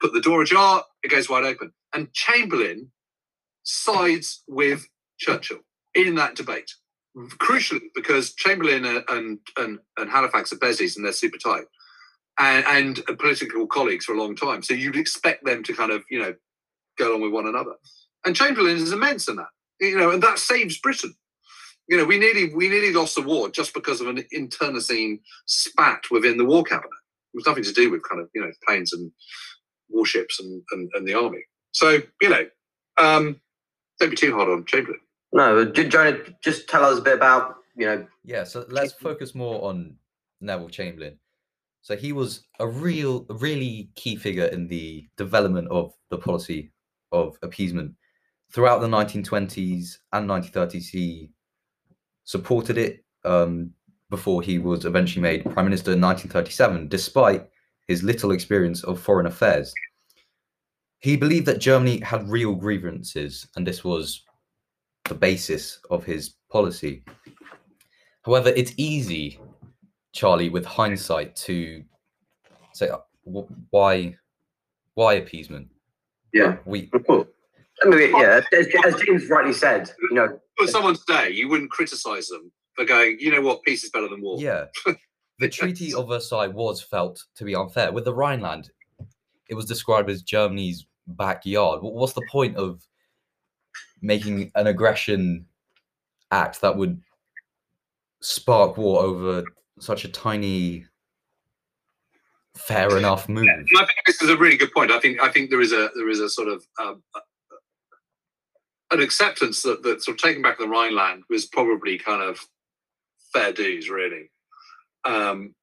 [0.00, 1.72] put the door ajar, it goes wide open.
[1.94, 2.90] And Chamberlain
[3.62, 4.86] sides with
[5.18, 5.60] Churchill
[5.94, 6.70] in that debate.
[7.16, 11.64] crucially because Chamberlain and and and Halifax are bezies and they're super tight,
[12.38, 12.64] and
[13.08, 14.62] and political colleagues for a long time.
[14.62, 16.34] So you'd expect them to kind of you know
[16.98, 17.74] go along with one another.
[18.24, 19.48] And Chamberlain is immense in that,
[19.80, 21.14] you know, and that saves Britain.
[21.88, 26.04] You know, we nearly we nearly lost the war just because of an internecine spat
[26.10, 26.90] within the war cabinet.
[27.34, 29.10] It was nothing to do with kind of you know planes and
[29.90, 31.42] warships and and, and the army.
[31.72, 32.46] So you know,
[32.96, 33.40] um,
[34.00, 35.00] don't be too hard on Chamberlain.
[35.32, 38.06] No, Jonah, just tell us a bit about you know.
[38.24, 39.96] Yeah, so let's focus more on
[40.40, 41.18] Neville Chamberlain.
[41.82, 46.72] So he was a real, really key figure in the development of the policy
[47.12, 47.92] of appeasement
[48.54, 50.88] throughout the 1920s and 1930s.
[50.88, 51.30] He
[52.22, 53.70] supported it um,
[54.10, 57.48] before he was eventually made prime minister in 1937, despite
[57.88, 59.74] his little experience of foreign affairs.
[61.00, 64.22] He believed that Germany had real grievances, and this was
[65.08, 67.04] the basis of his policy.
[68.22, 69.38] However, it's easy,
[70.12, 71.82] Charlie, with hindsight, to
[72.72, 72.88] say
[73.24, 74.16] why
[74.94, 75.68] why appeasement.
[76.32, 76.90] Yeah, we.
[77.84, 81.70] I mean, yeah, as, as James rightly said, you know, for someone's day, you wouldn't
[81.70, 83.18] criticize them for going.
[83.20, 83.62] You know what?
[83.62, 84.38] Peace is better than war.
[84.40, 84.66] Yeah,
[85.38, 87.92] the Treaty of Versailles was felt to be unfair.
[87.92, 88.70] With the Rhineland,
[89.48, 91.80] it was described as Germany's backyard.
[91.82, 92.82] What's the point of
[94.00, 95.46] making an aggression
[96.30, 97.00] act that would
[98.20, 99.44] spark war over
[99.78, 100.86] such a tiny
[102.56, 103.48] fair enough move.
[103.48, 104.90] I think this is a really good point.
[104.90, 107.02] I think I think there is a there is a sort of um,
[108.94, 112.40] an acceptance that that sort of taking back the Rhineland was probably kind of
[113.32, 114.30] fair dues, really.
[115.04, 115.54] Um,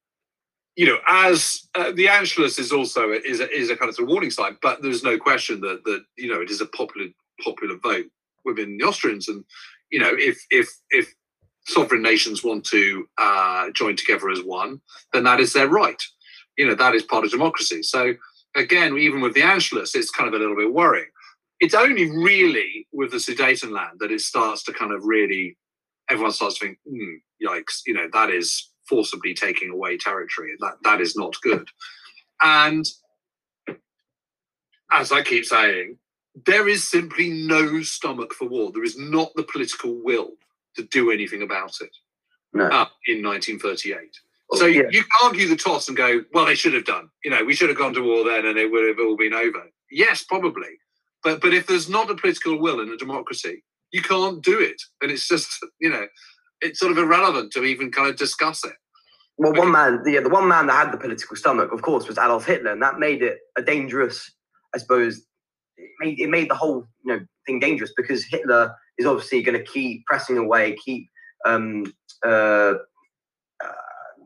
[0.76, 4.04] you know, as uh, the Anschluss is also is a, is a kind of a
[4.04, 7.08] warning sign, but there's no question that that you know it is a popular
[7.42, 8.06] popular vote
[8.44, 9.28] within the Austrians.
[9.28, 9.44] And
[9.90, 11.12] you know, if if if
[11.66, 14.80] sovereign nations want to uh, join together as one,
[15.12, 16.02] then that is their right.
[16.56, 17.82] You know, that is part of democracy.
[17.82, 18.14] So
[18.56, 21.06] again, even with the Anschluss, it's kind of a little bit worrying.
[21.62, 25.56] It's only really with the Sudetenland that it starts to kind of really,
[26.10, 30.56] everyone starts to think, hmm, yikes, you know, that is forcibly taking away territory.
[30.58, 31.68] That that is not good.
[32.42, 32.84] And
[34.90, 35.98] as I keep saying,
[36.46, 38.72] there is simply no stomach for war.
[38.72, 40.32] There is not the political will
[40.74, 41.94] to do anything about it
[42.52, 42.64] no.
[42.64, 43.98] uh, in 1938.
[44.50, 44.82] Oh, so yeah.
[44.90, 47.08] you argue the toss and go, well, they should have done.
[47.24, 49.32] You know, we should have gone to war then and it would have all been
[49.32, 49.62] over.
[49.90, 50.78] Yes, probably.
[51.24, 53.62] But but if there's not a political will in a democracy,
[53.92, 54.80] you can't do it.
[55.00, 56.06] And it's just, you know,
[56.60, 58.72] it's sort of irrelevant to even kind of discuss it.
[59.38, 62.18] Well, one man, yeah, the one man that had the political stomach, of course, was
[62.18, 64.30] Adolf Hitler, and that made it a dangerous,
[64.74, 65.22] I suppose,
[65.76, 69.58] it made it made the whole you know thing dangerous because Hitler is obviously going
[69.58, 71.08] to keep pressing away, keep
[71.46, 71.92] um,
[72.24, 72.74] uh,
[73.64, 73.72] uh,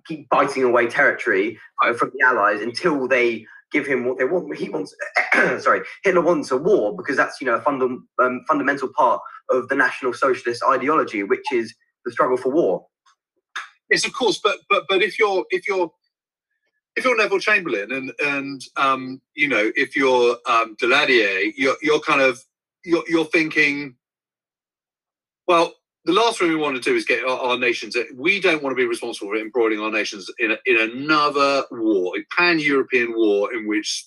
[0.06, 3.46] keep biting away territory uh, from the Allies until they
[3.76, 4.56] give him what they want.
[4.56, 4.94] He wants,
[5.58, 9.20] sorry, Hitler wants a war because that's you know a funda- um, fundamental part
[9.50, 11.74] of the National Socialist ideology, which is
[12.04, 12.86] the struggle for war.
[13.90, 15.90] Yes, of course, but but but if you're if you're
[16.96, 22.00] if you're Neville Chamberlain and and um, you know if you're um, Daladier, you're you're
[22.00, 22.40] kind of
[22.82, 23.96] you're, you're thinking,
[25.46, 25.74] well,
[26.06, 27.96] the last thing we want to do is get our, our, nations.
[28.14, 32.12] We don't want to be responsible for embroiling our nations in a, in another war,
[32.16, 34.06] a pan-European war in which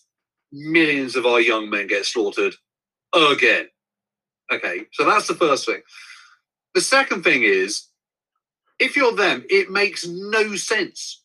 [0.53, 2.55] millions of our young men get slaughtered
[3.13, 3.67] again.
[4.51, 5.81] Okay, so that's the first thing.
[6.73, 7.87] The second thing is,
[8.79, 11.21] if you're them, it makes no sense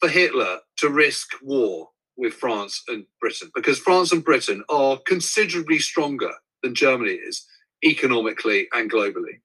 [0.00, 5.78] for Hitler to risk war with France and Britain because France and Britain are considerably
[5.80, 7.46] stronger than Germany is
[7.84, 9.40] economically and globally.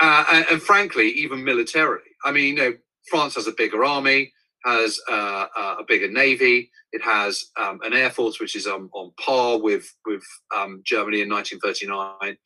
[0.00, 2.02] Uh, and, and, frankly, even militarily.
[2.24, 2.72] I mean, you know,
[3.08, 4.32] France has a bigger army,
[4.64, 6.70] has uh, uh, a bigger navy.
[6.92, 10.22] It has um, an air force which is um, on par with with
[10.56, 12.36] um, Germany in 1939.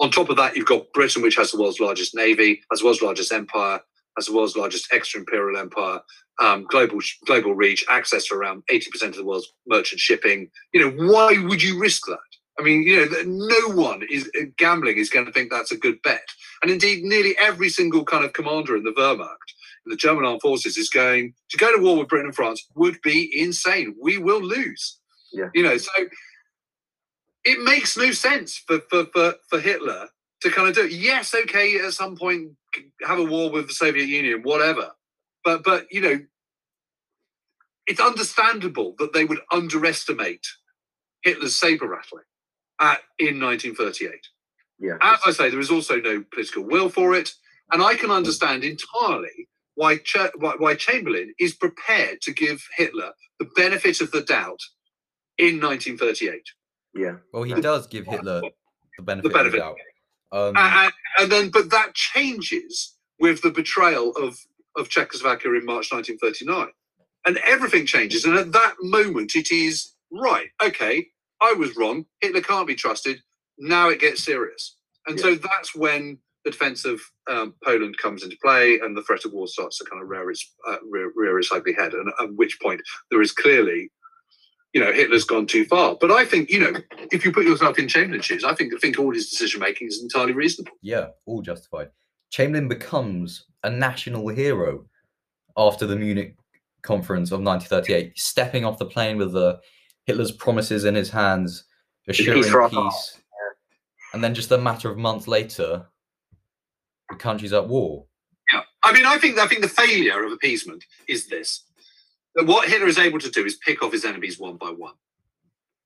[0.00, 2.84] On top of that, you've got Britain, which has the world's largest navy, has the
[2.84, 3.80] world's largest empire,
[4.18, 6.00] as the world's largest extra-imperial empire,
[6.40, 10.50] um, global global reach, access to around 80% of the world's merchant shipping.
[10.72, 12.18] You know, why would you risk that?
[12.58, 15.76] I mean, you know, no one is uh, gambling is going to think that's a
[15.76, 16.28] good bet.
[16.62, 19.50] And indeed, nearly every single kind of commander in the Wehrmacht,
[19.84, 22.64] in the German armed forces, is going to go to war with Britain and France
[22.76, 23.96] would be insane.
[24.00, 24.98] We will lose.
[25.32, 25.48] Yeah.
[25.52, 25.90] You know, so
[27.44, 30.08] it makes no sense for, for, for, for Hitler
[30.42, 30.92] to kind of do it.
[30.92, 32.52] Yes, okay, at some point
[33.02, 34.92] have a war with the Soviet Union, whatever.
[35.44, 36.20] But but you know,
[37.86, 40.46] it's understandable that they would underestimate
[41.22, 42.24] Hitler's saber rattling
[42.84, 44.28] at, in 1938.
[44.78, 44.98] Yeah.
[45.02, 47.32] As I say, there is also no political will for it.
[47.72, 53.12] And I can understand entirely why, Ch- why, why Chamberlain is prepared to give Hitler
[53.38, 54.60] the benefit of the doubt
[55.38, 56.42] in 1938.
[56.94, 57.16] Yeah.
[57.32, 58.42] Well, he does give Hitler
[58.96, 59.46] the benefit, benefit.
[59.46, 59.76] of the doubt.
[60.32, 64.38] Um, and, and then, but that changes with the betrayal of,
[64.76, 66.68] of Czechoslovakia in March 1939.
[67.26, 68.24] And everything changes.
[68.24, 71.06] And at that moment, it is right, okay,
[71.44, 72.06] I was wrong.
[72.20, 73.20] Hitler can't be trusted.
[73.58, 74.76] Now it gets serious.
[75.06, 79.24] And so that's when the defense of um, Poland comes into play and the threat
[79.24, 81.92] of war starts to kind of rear its, uh, rear, rear its ugly head.
[81.92, 82.80] And at which point
[83.10, 83.90] there is clearly,
[84.72, 85.96] you know, Hitler's gone too far.
[86.00, 86.72] But I think, you know,
[87.12, 89.88] if you put yourself in Chamberlain's shoes, I think, I think all his decision making
[89.88, 90.72] is entirely reasonable.
[90.82, 91.90] yeah, all justified.
[92.30, 94.86] Chamberlain becomes a national hero
[95.56, 96.36] after the Munich
[96.82, 99.60] conference of 1938, stepping off the plane with the
[100.06, 101.64] Hitler's promises in his hands,
[102.08, 103.20] assuring peace peace.
[104.12, 105.86] And then just a matter of months later,
[107.10, 108.04] the country's at war.
[108.52, 111.64] Yeah, I mean, I think I think the failure of appeasement is this:
[112.34, 114.94] that what Hitler is able to do is pick off his enemies one by one.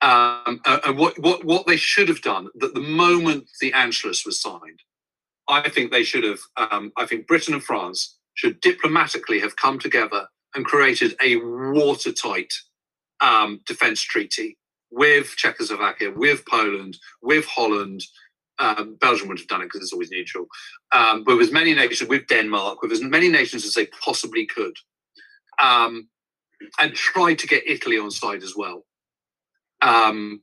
[0.00, 4.26] Um, uh, and what what what they should have done that the moment the Anschluss
[4.26, 4.82] was signed,
[5.48, 6.40] I think they should have.
[6.56, 12.52] Um, I think Britain and France should diplomatically have come together and created a watertight
[13.20, 14.56] um, defense treaty
[14.90, 18.02] with Czechoslovakia, with Poland, with Holland.
[18.60, 20.46] Um, Belgium would have done it because it's always neutral
[20.90, 24.74] um, with as many nations, with Denmark, with as many nations as they possibly could,
[25.62, 26.08] um,
[26.80, 28.84] and tried to get Italy on side as well.
[29.80, 30.42] Um,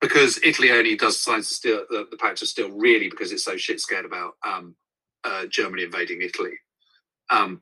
[0.00, 3.44] because Italy only does sign the, steel, the, the Pact of Steel really because it's
[3.44, 4.74] so shit scared about um,
[5.24, 6.52] uh, Germany invading Italy,
[7.30, 7.60] um,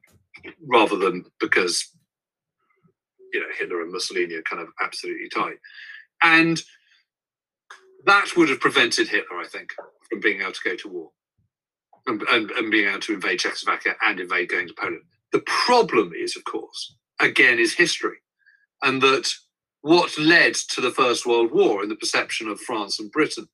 [0.69, 1.91] rather than because
[3.35, 5.59] you know Hitler and Mussolini are kind of absolutely tight,
[6.23, 6.63] and
[8.07, 9.71] that would have prevented Hitler, I think,
[10.11, 11.11] from being able to go to war
[12.07, 15.03] and, and, and being able to invade Czechoslovakia and invade going to Poland.
[15.33, 18.19] The problem is, of course, again, is history,
[18.83, 19.31] and that
[19.83, 23.49] what led to the First World War and the perception of France and Britain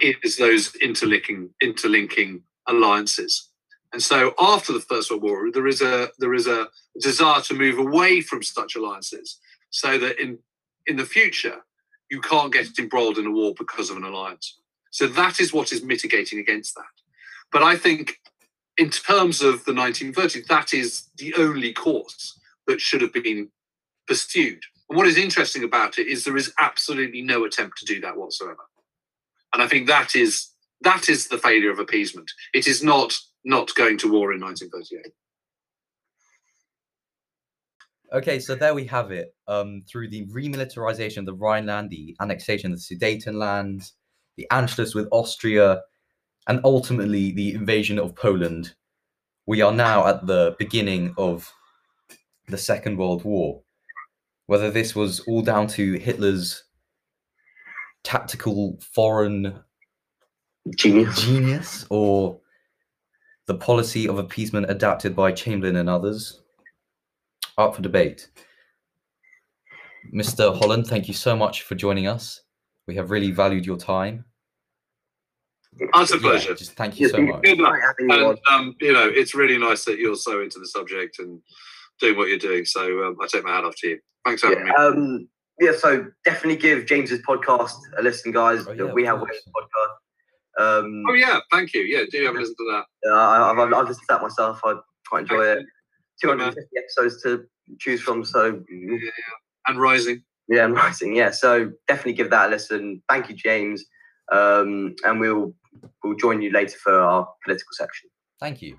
[0.00, 3.50] is those interlinking interlinking alliances.
[3.94, 6.66] And so, after the First World War, there is a there is a
[7.00, 9.38] desire to move away from such alliances,
[9.70, 10.40] so that in
[10.88, 11.64] in the future
[12.10, 14.58] you can't get embroiled in a war because of an alliance.
[14.90, 16.94] So that is what is mitigating against that.
[17.52, 18.20] But I think,
[18.76, 22.36] in terms of the 1930s, that is the only course
[22.66, 23.48] that should have been
[24.08, 24.60] pursued.
[24.88, 28.16] And what is interesting about it is there is absolutely no attempt to do that
[28.16, 28.64] whatsoever.
[29.52, 30.48] And I think that is
[30.80, 32.32] that is the failure of appeasement.
[32.52, 35.12] It is not not going to war in 1938.
[38.12, 39.34] Okay, so there we have it.
[39.48, 43.90] Um, through the remilitarization of the Rhineland, the annexation of the Sudetenland,
[44.36, 45.80] the Anschluss with Austria,
[46.46, 48.74] and ultimately the invasion of Poland,
[49.46, 51.52] we are now at the beginning of
[52.48, 53.62] the Second World War.
[54.46, 56.64] Whether this was all down to Hitler's
[58.04, 59.58] tactical foreign
[60.76, 61.20] Genius.
[61.20, 62.40] genius or
[63.46, 66.42] the policy of appeasement adapted by Chamberlain and others?
[67.58, 68.28] Up for debate.
[70.12, 70.56] Mr.
[70.58, 72.42] Holland, thank you so much for joining us.
[72.86, 74.24] We have really valued your time.
[75.78, 76.54] It's a Yeah, pleasure.
[76.54, 77.42] just thank you so much.
[77.42, 77.74] Good luck.
[77.98, 78.10] You.
[78.10, 81.40] And um, you know, it's really nice that you're so into the subject and
[82.00, 82.64] doing what you're doing.
[82.64, 83.98] So um, I take my hat off to you.
[84.24, 84.70] Thanks for having me.
[84.76, 85.28] Yeah, um,
[85.60, 88.64] yeah, so definitely give James's podcast a listen, guys.
[88.68, 89.30] Oh, yeah, we have course.
[89.32, 89.94] Waves podcast.
[90.58, 91.82] Um, Oh yeah, thank you.
[91.82, 92.70] Yeah, do you have a listen to
[93.04, 93.10] that.
[93.10, 94.60] uh, I- I've, I've listened to that myself.
[94.64, 94.74] I
[95.08, 95.66] quite enjoy it.
[96.22, 96.40] Excellent.
[96.40, 97.44] 250 episodes to
[97.80, 98.24] choose from.
[98.24, 99.10] So Yeah, yeah.
[99.66, 100.22] And rising.
[100.48, 101.16] yeah, and rising.
[101.16, 103.02] Yeah, so definitely give that a listen.
[103.08, 103.84] Thank you, James.
[104.32, 105.54] Um, and we'll
[106.02, 108.08] we'll join you later for our political section.
[108.40, 108.76] Thank you.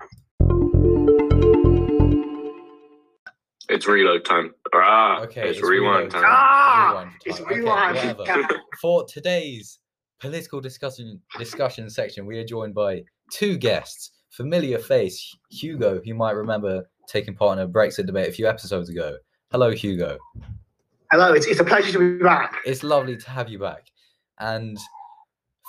[3.68, 4.54] It's reload time.
[4.72, 6.22] Ah, Okay, it's, it's rewind reload time.
[6.22, 6.30] time.
[6.32, 7.46] Ah, Rewind it's time.
[7.46, 8.18] Okay, rewind.
[8.18, 8.60] whatever.
[8.80, 9.78] For today's
[10.20, 14.12] political discussion discussion section, we are joined by two guests.
[14.30, 18.46] Familiar face, Hugo, who you might remember taking part in a Brexit debate a few
[18.46, 19.16] episodes ago.
[19.50, 20.18] Hello, Hugo.
[21.10, 22.56] Hello, it's, it's a pleasure to be back.
[22.66, 23.86] It's lovely to have you back.
[24.38, 24.76] And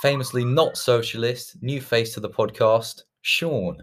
[0.02, 3.78] famously not socialist, new face to the podcast, Sean.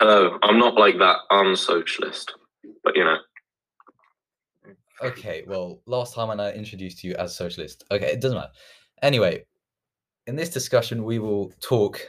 [0.00, 2.30] Hello, I'm not like that unsocialist,
[2.84, 3.16] but you know,
[5.02, 7.84] Okay, well, last time I introduced you as socialist.
[7.90, 8.52] Okay, it doesn't matter.
[9.02, 9.44] Anyway,
[10.26, 12.00] in this discussion, we will talk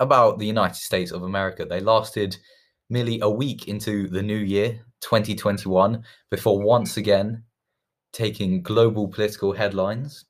[0.00, 1.64] about the United States of America.
[1.64, 2.36] They lasted
[2.90, 7.44] merely a week into the new year, 2021, before once again
[8.12, 10.24] taking global political headlines,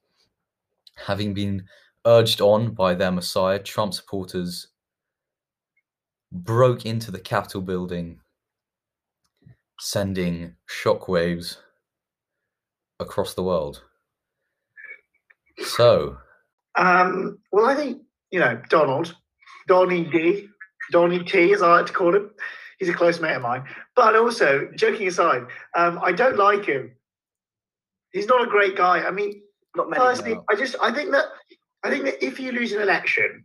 [0.97, 1.65] having been
[2.07, 4.69] urged on by their messiah, Trump supporters
[6.31, 8.21] broke into the Capitol building,
[9.81, 11.57] sending shockwaves
[13.03, 13.83] across the world.
[15.65, 16.17] So,
[16.77, 19.15] Um, well, I think you know Donald,
[19.69, 20.49] Donny D,
[20.91, 22.31] Donny T, as I like to call him.
[22.79, 23.65] He's a close mate of mine.
[23.95, 25.47] But also, joking aside,
[25.77, 26.97] um, I don't like him.
[28.13, 29.03] He's not a great guy.
[29.07, 29.43] I mean,
[29.77, 30.01] Not many.
[30.03, 30.45] personally, no.
[30.51, 31.27] I just I think that
[31.85, 33.45] I think that if you lose an election,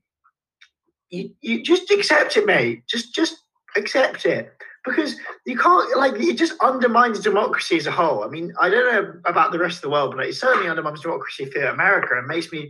[1.10, 2.84] you you just accept it, mate.
[2.88, 3.36] Just just
[3.76, 4.57] accept it
[4.88, 5.16] because
[5.46, 8.24] you can't like it just undermines democracy as a whole.
[8.24, 11.02] I mean, I don't know about the rest of the world, but it certainly undermines
[11.02, 12.70] democracy for America and makes me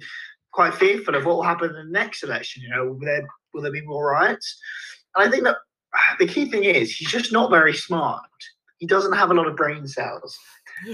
[0.51, 2.63] quite fearful of what will happen in the next election.
[2.63, 4.59] You know, will there will there be more riots?
[5.15, 5.57] And I think that
[6.19, 8.23] the key thing is he's just not very smart.
[8.79, 10.37] He doesn't have a lot of brain cells.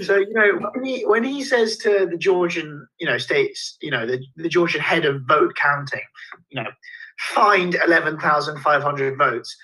[0.02, 3.90] So you know when he when he says to the Georgian you know states you
[3.90, 6.00] know the, the Georgian head of vote counting
[6.48, 6.70] you know
[7.18, 9.54] find eleven thousand five hundred votes.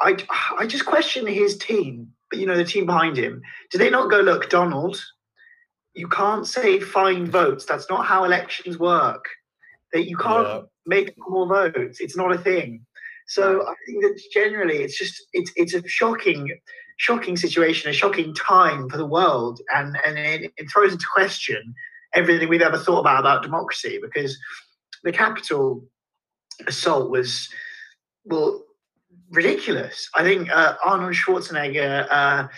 [0.00, 0.16] I
[0.58, 3.42] I just question his team, but you know the team behind him.
[3.70, 5.00] Do they not go look Donald?
[5.94, 7.64] You can't say find votes.
[7.64, 9.24] That's not how elections work.
[9.92, 10.60] That you can't Yeah.
[10.86, 12.00] make more votes.
[12.00, 12.84] It's not a thing.
[13.26, 16.50] So I think that generally it's just it's it's a shocking
[16.98, 21.74] shocking situation, a shocking time for the world, and and it, it throws into question
[22.14, 24.38] everything we've ever thought about about democracy because
[25.04, 25.84] the Capitol
[26.66, 27.48] assault was
[28.24, 28.62] well
[29.30, 30.08] ridiculous.
[30.14, 32.48] I think uh, Arnold Schwarzenegger uh,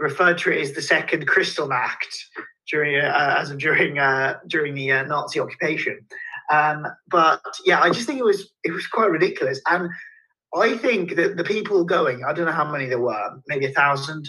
[0.00, 2.06] referred to it as the second Kristallnacht
[2.70, 6.00] during uh, as of during uh, during the uh, Nazi occupation.
[6.50, 9.88] Um, but yeah, I just think it was it was quite ridiculous, and
[10.54, 13.72] I think that the people going, I don't know how many there were, maybe a
[13.72, 14.28] thousand.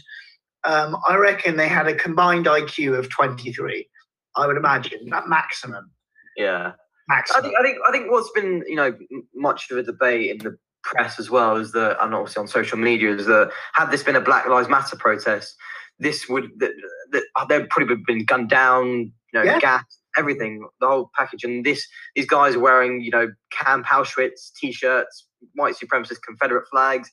[0.66, 3.88] Um, I reckon they had a combined IQ of twenty three.
[4.36, 5.92] I would imagine that maximum.
[6.38, 6.72] Yeah.
[7.10, 7.42] I Maximum.
[7.44, 8.98] think I think I think what's been you know
[9.36, 12.78] much of a debate in the press as well is that and obviously on social
[12.78, 15.56] media is that had this been a Black Lives Matter protest,
[16.00, 16.72] this would that,
[17.12, 19.60] that they'd probably been gunned down, you know, Yeah.
[19.60, 19.84] gas,
[20.18, 21.44] everything, the whole package.
[21.44, 27.10] And this these guys are wearing you know Camp Auschwitz t-shirts, white supremacist Confederate flags,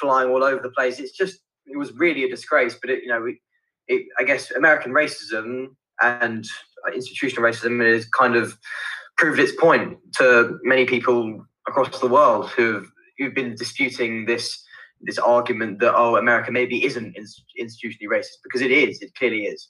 [0.00, 0.98] flying all over the place.
[1.00, 2.76] It's just it was really a disgrace.
[2.80, 3.36] But it you know it,
[3.88, 5.68] it I guess American racism
[6.02, 6.44] and
[6.86, 8.58] uh, institutional racism is kind of
[9.16, 14.62] proved its point to many people across the world who've who've been disputing this
[15.02, 19.44] this argument that oh America maybe isn't ins- institutionally racist because it is it clearly
[19.44, 19.68] is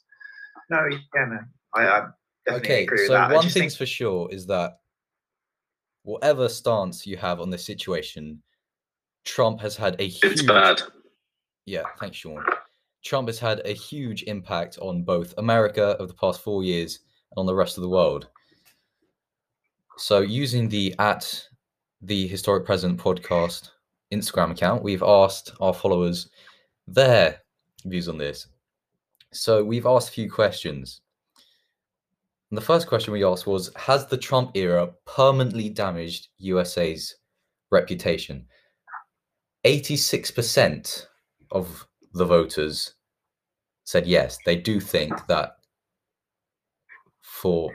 [0.70, 0.80] no,
[1.14, 1.38] yeah, no.
[1.74, 2.06] I, I
[2.46, 3.30] definitely Okay, agree with so that.
[3.30, 4.78] I one thing's think- for sure is that
[6.02, 8.42] whatever stance you have on this situation,
[9.24, 10.32] Trump has had a huge.
[10.32, 10.80] It's huge bad.
[11.66, 12.44] Yeah, thanks, Sean.
[13.04, 17.00] Trump has had a huge impact on both America of the past four years
[17.32, 18.28] and on the rest of the world.
[19.98, 21.42] So, using the at
[22.02, 23.70] the Historic President podcast
[24.12, 26.28] Instagram account, we've asked our followers
[26.86, 27.40] their
[27.84, 28.46] views on this.
[29.32, 31.00] So, we've asked a few questions.
[32.50, 37.16] And the first question we asked was Has the Trump era permanently damaged USA's
[37.70, 38.46] reputation?
[39.64, 41.06] 86%
[41.50, 42.94] of the voters
[43.84, 45.56] said yes, they do think that
[47.20, 47.72] for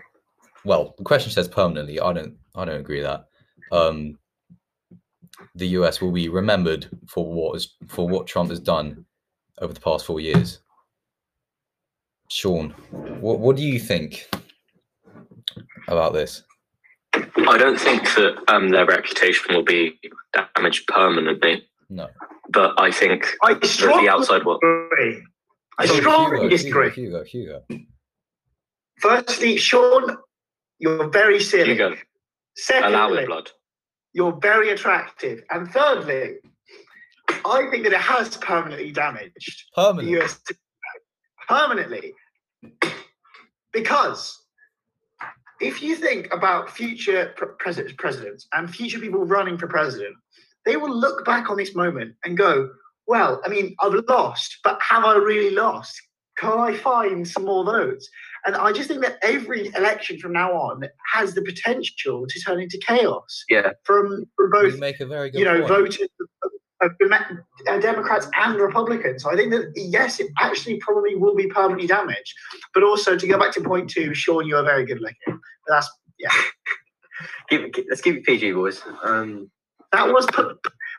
[0.64, 2.00] well, the question says permanently.
[2.00, 3.26] I don't I don't agree with that.
[3.72, 4.18] Um
[5.56, 9.06] the US will be remembered for what is for what Trump has done
[9.60, 10.60] over the past four years.
[12.30, 12.70] Sean,
[13.20, 14.30] what what do you think
[15.88, 16.44] about this?
[17.14, 20.00] I don't think that um, their reputation will be
[20.56, 22.08] damaged permanently, No.
[22.50, 24.62] but I think I strongly the outside world.
[24.62, 25.24] disagree.
[25.78, 26.90] I Hugo, strongly disagree.
[26.92, 27.64] Hugo, Hugo.
[29.00, 30.16] Firstly, Sean,
[30.80, 31.72] you're very silly.
[31.74, 31.98] Hugo, allow
[32.56, 33.52] Secondly, it, blood.
[34.14, 35.44] You're very attractive.
[35.50, 36.38] And thirdly,
[37.46, 39.64] I think that it has permanently damaged
[39.98, 40.42] the US
[41.48, 42.14] permanently.
[43.74, 44.38] Because
[45.62, 50.14] if you think about future pre- pres- presidents and future people running for president,
[50.66, 52.70] they will look back on this moment and go,
[53.08, 56.02] well, I mean, I've lost, but have I really lost?
[56.42, 58.10] Can I find some more votes?
[58.46, 60.84] And I just think that every election from now on
[61.14, 65.30] has the potential to turn into chaos yeah from, from both You make a very
[65.30, 65.68] good you know, point.
[65.68, 66.08] voters,
[66.82, 66.88] uh,
[67.70, 69.22] uh, Democrats and Republicans.
[69.22, 72.34] So I think that yes, it actually probably will be permanently damaged.
[72.74, 75.40] But also to go back to point two, Sean, you are very good looking.
[75.68, 75.90] But that's
[77.52, 79.52] keep, keep, let's keep it PG boys um
[79.92, 80.26] that was.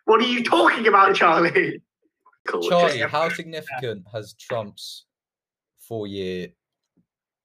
[0.05, 1.83] What are you talking about, Charlie?
[2.47, 2.69] Cool.
[2.69, 5.07] Charlie, how significant has Trump's
[5.87, 6.49] four year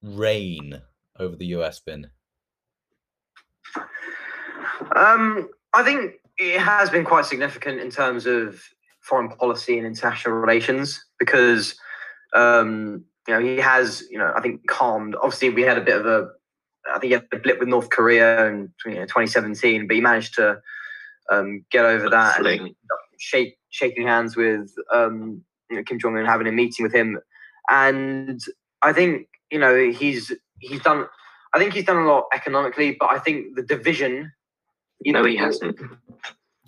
[0.02, 0.82] reign
[1.18, 2.08] over the US been?
[4.94, 8.62] Um, I think it has been quite significant in terms of
[9.00, 11.74] foreign policy and international relations because
[12.34, 15.16] um, you know he has you know I think calmed.
[15.16, 16.28] Obviously, we had a bit of a
[16.90, 20.00] I think he had a blip with North Korea in you know, 2017, but he
[20.00, 20.60] managed to
[21.30, 22.74] um, get over that and
[23.18, 27.18] shake, shaking hands with um, you know, Kim Jong Un, having a meeting with him,
[27.70, 28.40] and
[28.82, 31.06] I think you know he's he's done.
[31.54, 34.32] I think he's done a lot economically, but I think the division.
[35.00, 35.78] You No, know, he hasn't.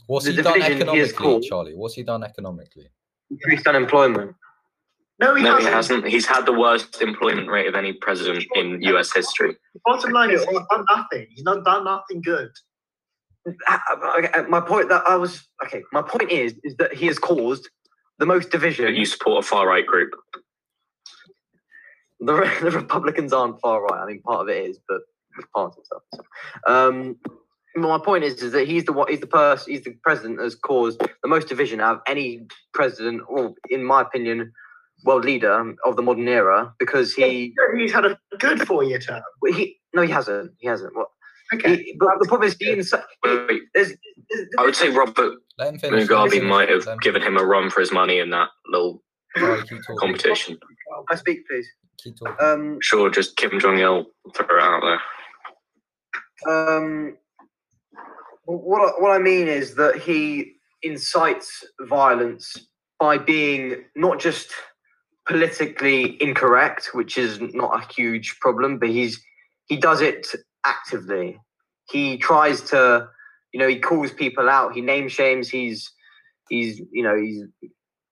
[0.07, 1.74] What's The he done division he has economically, Charlie?
[1.74, 2.88] What's he done economically?
[3.30, 4.34] Increased unemployment.
[5.20, 5.74] No, he No, hasn't.
[5.74, 6.09] hasn't.
[6.09, 9.57] He's had the worst employment rate of any president in US history.
[9.84, 11.26] Bottom line is he's done nothing.
[11.30, 12.51] He's not done nothing good.
[13.46, 13.78] Uh,
[14.18, 15.82] okay, My point that I was okay.
[15.92, 17.68] My point is is that he has caused
[18.18, 18.94] the most division.
[18.94, 20.11] You support a far right group.
[22.20, 24.00] The, the Republicans aren't far right.
[24.02, 25.00] I mean, part of it is, but
[25.38, 26.02] it's part of stuff.
[26.14, 26.22] So.
[26.66, 27.16] Um,
[27.76, 30.44] my point is, is that he's the what he's the person, he's the president that
[30.44, 34.52] has caused the most division out of any president, or in my opinion,
[35.04, 39.22] world leader of the modern era, because he, He's had a good four-year term.
[39.54, 40.94] he no, he hasn't, he hasn't.
[40.96, 41.08] What?
[41.54, 41.76] Okay.
[41.76, 43.62] He, but the problem is, he insi- Wait, wait.
[43.74, 43.92] there's,
[44.30, 46.08] there's, I would say Robert Let him finish.
[46.08, 49.02] let Mugabe might have given him a run for his money in that little
[49.37, 49.62] Charlie,
[49.99, 50.59] competition.
[51.11, 51.68] I speak, please.
[52.03, 52.35] Keep talking.
[52.41, 55.01] Um, Sure, just Kim Jong Il throw it out there.
[56.49, 57.16] Um,
[58.45, 62.57] what I- what I mean is that he incites violence
[62.99, 64.51] by being not just
[65.26, 69.22] politically incorrect, which is not a huge problem, but he's
[69.66, 70.26] he does it
[70.64, 71.39] actively.
[71.91, 73.09] He tries to,
[73.53, 74.74] you know, he calls people out.
[74.74, 75.49] He name shames.
[75.49, 75.93] He's
[76.49, 77.45] he's you know he's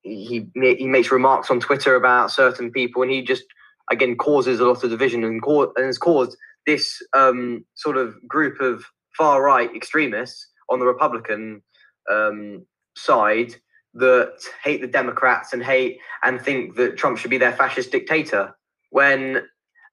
[0.09, 3.45] he he makes remarks on Twitter about certain people, and he just
[3.91, 6.37] again causes a lot of division and, cau- and has caused
[6.67, 8.85] this um, sort of group of
[9.17, 11.63] far right extremists on the Republican
[12.11, 13.55] um, side
[13.95, 18.55] that hate the Democrats and hate and think that Trump should be their fascist dictator.
[18.91, 19.43] When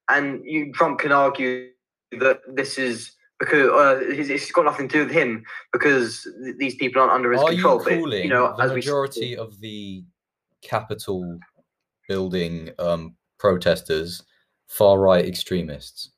[0.09, 1.69] and you Trump can argue
[2.11, 6.55] that this is because uh, it's it's got nothing to do with him because th-
[6.57, 7.77] these people aren't under his Are control.
[7.79, 10.03] you but, calling you know, the as we majority of the
[10.61, 11.39] Capitol
[12.07, 14.23] building um, protesters
[14.67, 16.11] far right extremists?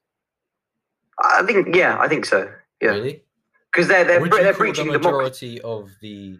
[1.23, 2.51] I think yeah, I think so.
[2.81, 3.23] Yeah, Really?
[3.71, 5.59] because they're they're Would bre- you they're call the preaching democracy.
[5.59, 6.37] majority of the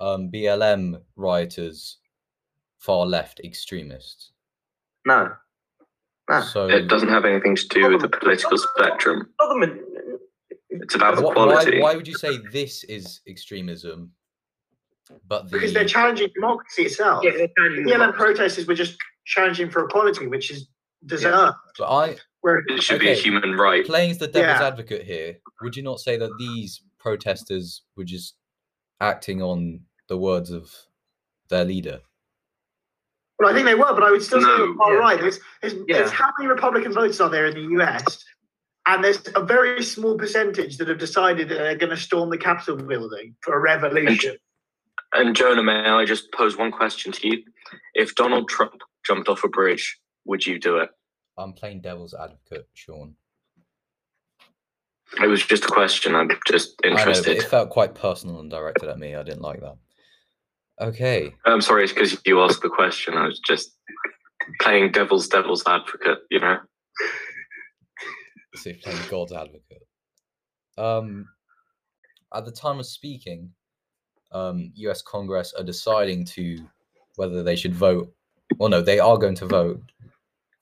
[0.00, 1.98] um, BLM rioters
[2.78, 4.32] far left extremists?
[5.04, 5.32] No,
[6.30, 6.40] no.
[6.40, 9.28] So It doesn't have anything to do with the political spectrum.
[9.40, 9.82] Not the ma-
[10.82, 11.80] It's about Wh- why, equality.
[11.80, 14.12] why would you say this is extremism,
[15.28, 17.24] but the Because they're challenging democracy itself.
[17.24, 18.18] Yeah, they're challenging The BLM democracy.
[18.24, 20.68] protesters were just challenging for equality, which is
[21.04, 21.56] deserved.
[21.78, 23.84] but I Where It should be a human right.
[23.84, 24.66] playing the devil's Yeah.
[24.66, 28.36] advocate here, would you not say that these protesters were just
[29.00, 30.72] acting on the words of
[31.48, 32.00] their leader?
[33.38, 34.98] well, I think they were, but I would still say No, they were far yeah.
[34.98, 35.20] right.
[35.20, 35.98] There's, there's, Yeah.
[35.98, 38.24] there's how many Republican votes are there in the US?
[38.86, 42.38] And there's a very small percentage that have decided that they're going to storm the
[42.38, 44.36] Capitol building for a revolution.
[45.12, 47.42] And Jonah, may I just pose one question to you?
[47.94, 50.90] If Donald Trump jumped off a bridge, would you do it?
[51.36, 53.14] I'm playing devil's advocate, Sean.
[55.22, 56.14] It was just a question.
[56.14, 57.36] I'm just I know, but interested.
[57.36, 59.14] it felt quite personal and directed at me.
[59.14, 59.76] I didn't like that.
[60.80, 61.32] Okay.
[61.44, 63.14] I'm sorry, it's because you asked the question.
[63.14, 63.70] I was just
[64.60, 66.58] playing devil's devil's advocate, you know?
[68.56, 69.86] So you're playing God's advocate.
[70.78, 71.28] Um,
[72.34, 73.50] at the time of speaking,
[74.32, 75.02] um, U.S.
[75.02, 76.58] Congress are deciding to
[77.16, 78.12] whether they should vote.
[78.58, 79.80] Well, no, they are going to vote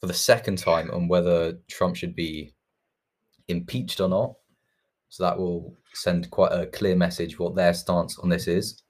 [0.01, 2.55] for the second time on whether Trump should be
[3.49, 4.35] impeached or not.
[5.09, 8.83] So that will send quite a clear message what their stance on this is.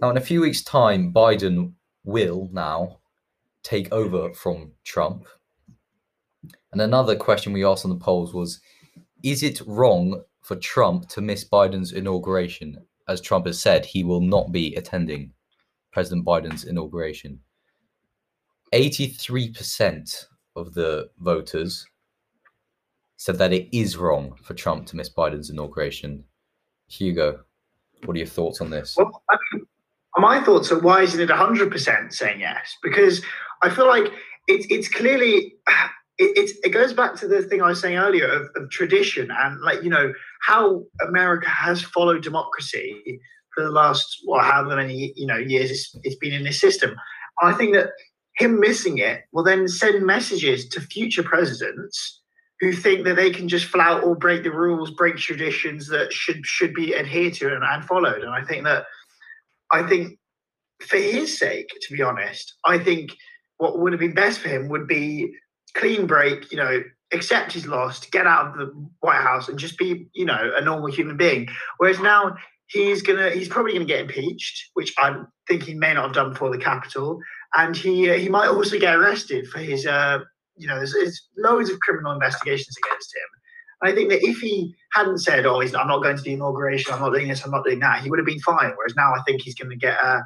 [0.00, 1.72] Now, in a few weeks' time, Biden
[2.04, 2.98] will now
[3.62, 5.26] take over from Trump.
[6.72, 8.60] And another question we asked on the polls was
[9.22, 12.76] Is it wrong for Trump to miss Biden's inauguration?
[13.08, 15.32] As Trump has said, he will not be attending
[15.92, 17.40] President Biden's inauguration.
[18.74, 20.26] 83%
[20.56, 21.86] of the voters
[23.16, 26.24] said that it is wrong for Trump to miss Biden's inauguration.
[26.88, 27.40] Hugo,
[28.04, 28.94] what are your thoughts on this?
[28.96, 29.66] Well, I mean,
[30.18, 32.76] my thoughts are why isn't it 100% saying yes?
[32.82, 33.22] Because
[33.62, 34.12] I feel like
[34.48, 35.54] it's it's clearly
[36.18, 39.30] it, it's, it goes back to the thing I was saying earlier of, of tradition
[39.30, 40.12] and like you know
[40.42, 43.20] how America has followed democracy
[43.54, 46.96] for the last well however many you know years it's, it's been in this system.
[47.42, 47.90] I think that
[48.36, 52.22] him missing it will then send messages to future presidents
[52.60, 56.44] who think that they can just flout or break the rules, break traditions that should
[56.46, 58.22] should be adhered to and, and followed.
[58.22, 58.86] And I think that
[59.70, 60.18] I think
[60.80, 63.10] for his sake, to be honest, I think
[63.58, 65.34] what would have been best for him would be
[65.76, 69.78] clean break, you know, accept his loss, get out of the White House and just
[69.78, 71.48] be, you know, a normal human being.
[71.78, 75.16] Whereas now he's gonna he's probably gonna get impeached, which I
[75.46, 77.20] think he may not have done before the Capitol,
[77.54, 80.18] and he uh, he might also get arrested for his uh
[80.56, 83.28] you know there's, there's loads of criminal investigations against him.
[83.82, 86.32] And I think that if he hadn't said, "Oh, he's, I'm not going to the
[86.32, 86.92] inauguration.
[86.92, 87.44] I'm not doing this.
[87.44, 88.72] I'm not doing that," he would have been fine.
[88.74, 90.20] Whereas now, I think he's going to get uh,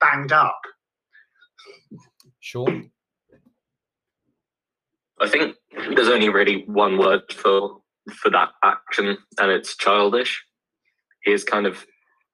[0.00, 0.60] banged up.
[2.40, 2.90] Sean?
[5.20, 5.56] I think
[5.94, 7.78] there's only really one word for
[8.16, 10.42] for that action, and it's childish.
[11.24, 11.84] He is kind of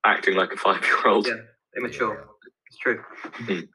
[0.04, 1.26] acting like a five year old.
[1.26, 1.34] Yeah.
[1.76, 2.26] Immature.
[2.68, 3.02] It's true.
[3.42, 3.68] Mm.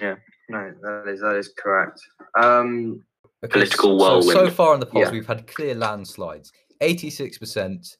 [0.00, 0.16] Yeah.
[0.48, 2.00] No, that is that is correct.
[2.38, 3.04] Um,
[3.42, 5.12] Okay, Political so, so far in the polls, Yeah.
[5.12, 6.52] we've had clear landslides.
[6.82, 7.96] 86%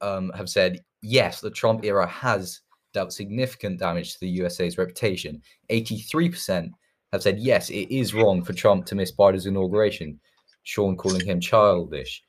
[0.00, 2.60] um, have said yes, the Trump era has
[2.92, 5.40] dealt significant damage to the USA's reputation.
[5.70, 6.70] 83%
[7.14, 10.18] have said yes, it is wrong for Trump to miss Biden's inauguration.
[10.64, 12.24] Sean calling him childish.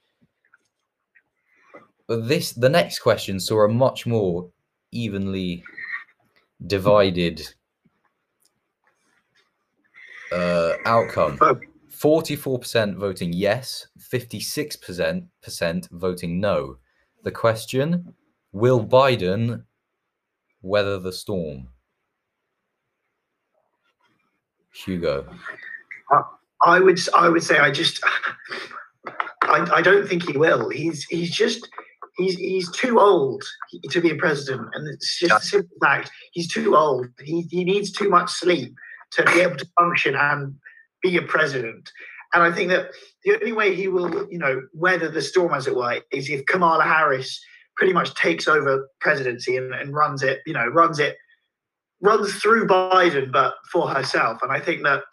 [2.07, 4.47] But this, the next question saw a much more
[4.91, 5.63] evenly
[6.67, 7.41] divided
[10.31, 11.39] uh, outcome.
[11.41, 11.59] Oh.
[11.89, 16.77] 44% voting yes, 56% voting no.
[17.23, 18.13] The question
[18.51, 19.63] Will Biden
[20.61, 21.69] weather the storm?
[24.75, 25.25] Hugo.
[26.13, 26.21] Uh,
[26.63, 28.03] I would I would say I just
[29.43, 30.69] I, I don't think he will.
[30.69, 31.67] He's he's just
[32.17, 33.43] he's he's too old
[33.89, 35.37] to be a president, and it's just Yeah.
[35.37, 36.11] a simple fact.
[36.31, 37.07] He's too old.
[37.23, 38.75] He he needs too much sleep
[39.11, 40.55] to be able to function and
[41.01, 41.89] be a president.
[42.33, 42.89] And I think that
[43.23, 46.45] the only way he will, you know, weather the storm, as it were, is if
[46.47, 47.39] Kamala Harris
[47.77, 51.15] pretty much takes over presidency and, and runs it, you know, runs it,
[52.01, 54.39] runs through Biden, but for herself.
[54.41, 55.03] And I think that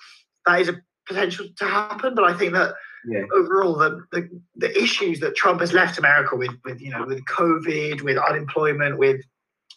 [0.47, 2.15] that is a potential to happen.
[2.15, 2.75] But I think that
[3.05, 3.25] Yeah.
[3.35, 7.25] overall, the, the the issues that Trump has left America with, with you know, with
[7.27, 9.21] COVID, with unemployment, with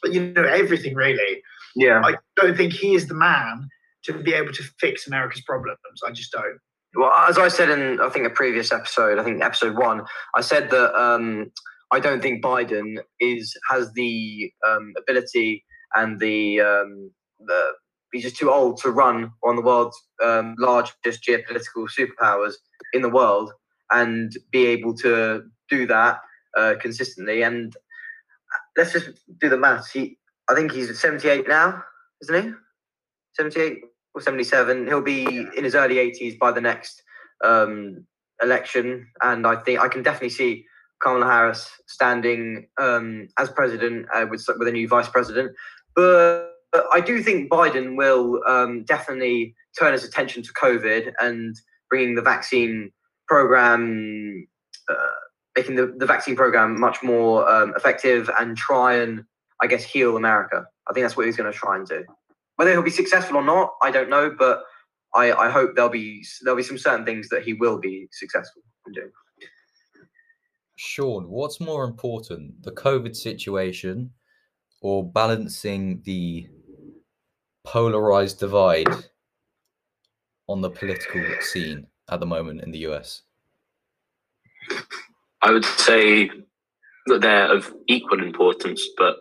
[0.04, 1.42] you know everything really.
[1.76, 2.02] yeah.
[2.04, 3.68] I don't think he is the man
[4.04, 5.80] to be able to fix America's problems.
[6.08, 6.60] I just don't.
[6.96, 10.04] Well, as I said in I think a previous episode, I think episode one,
[10.36, 11.52] I said that um,
[11.92, 15.66] I don't think Biden is has the um, ability
[15.96, 17.72] and the um, the
[18.12, 22.54] he's just too old to run one of the world's um, largest geopolitical superpowers
[22.94, 23.52] in the world
[23.92, 26.20] and be able to do that
[26.58, 27.44] uh, consistently.
[27.44, 27.76] And
[28.78, 29.92] let's just do the maths.
[29.92, 30.18] He,
[30.50, 31.84] I think he's 78 now,
[32.22, 32.54] isn't he?
[33.34, 33.80] 78
[34.14, 34.88] or 77.
[34.88, 35.26] He'll be
[35.56, 37.04] in his early 80s by the next
[37.44, 38.06] um,
[38.42, 40.66] election, and I think I can definitely see
[41.02, 45.52] Kamala Harris standing um, as president uh, with with a new vice president.
[45.96, 51.56] But, but I do think Biden will um, definitely turn his attention to COVID and
[51.90, 52.92] bringing the vaccine
[53.28, 54.48] program,
[54.90, 54.96] uh,
[55.56, 59.24] making the, the vaccine program much more um, effective, and try and
[59.62, 60.66] I guess heal America.
[60.88, 62.04] I think that's what he's going to try and do.
[62.58, 64.64] Whether he'll be successful or not, I don't know, but
[65.14, 68.62] I, I hope there'll be there'll be some certain things that he will be successful
[68.88, 69.12] in doing.
[70.78, 74.12] Sean, what's more important, the COVID situation
[74.82, 76.48] or balancing the
[77.66, 78.88] polarized divide
[80.48, 83.24] on the political scene at the moment in the US?
[85.42, 86.30] I would say
[87.08, 89.18] that they're of equal importance, but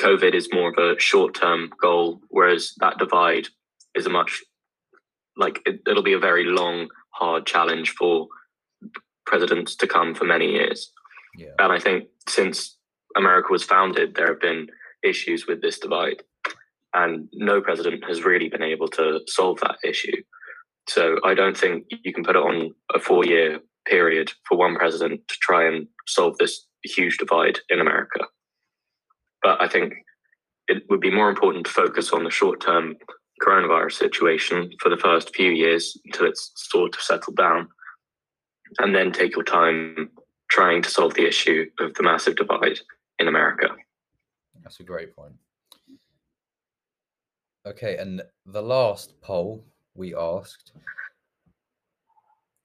[0.00, 3.48] COVID is more of a short term goal, whereas that divide
[3.94, 4.42] is a much
[5.36, 8.26] like it, it'll be a very long, hard challenge for
[9.24, 10.90] presidents to come for many years.
[11.36, 11.52] Yeah.
[11.58, 12.76] And I think since
[13.16, 14.68] America was founded, there have been
[15.02, 16.22] issues with this divide,
[16.94, 20.22] and no president has really been able to solve that issue.
[20.88, 24.76] So I don't think you can put it on a four year period for one
[24.76, 28.20] president to try and solve this huge divide in America.
[29.42, 29.94] But I think
[30.66, 32.96] it would be more important to focus on the short term
[33.42, 37.68] coronavirus situation for the first few years until it's sort of settled down,
[38.78, 40.10] and then take your time
[40.50, 42.80] trying to solve the issue of the massive divide
[43.18, 43.68] in America.
[44.68, 45.32] That's a great point.
[47.66, 49.64] Okay, and the last poll
[49.94, 50.72] we asked.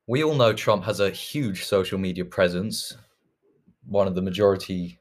[0.07, 2.97] We all know Trump has a huge social media presence.
[3.85, 4.99] One of the majority,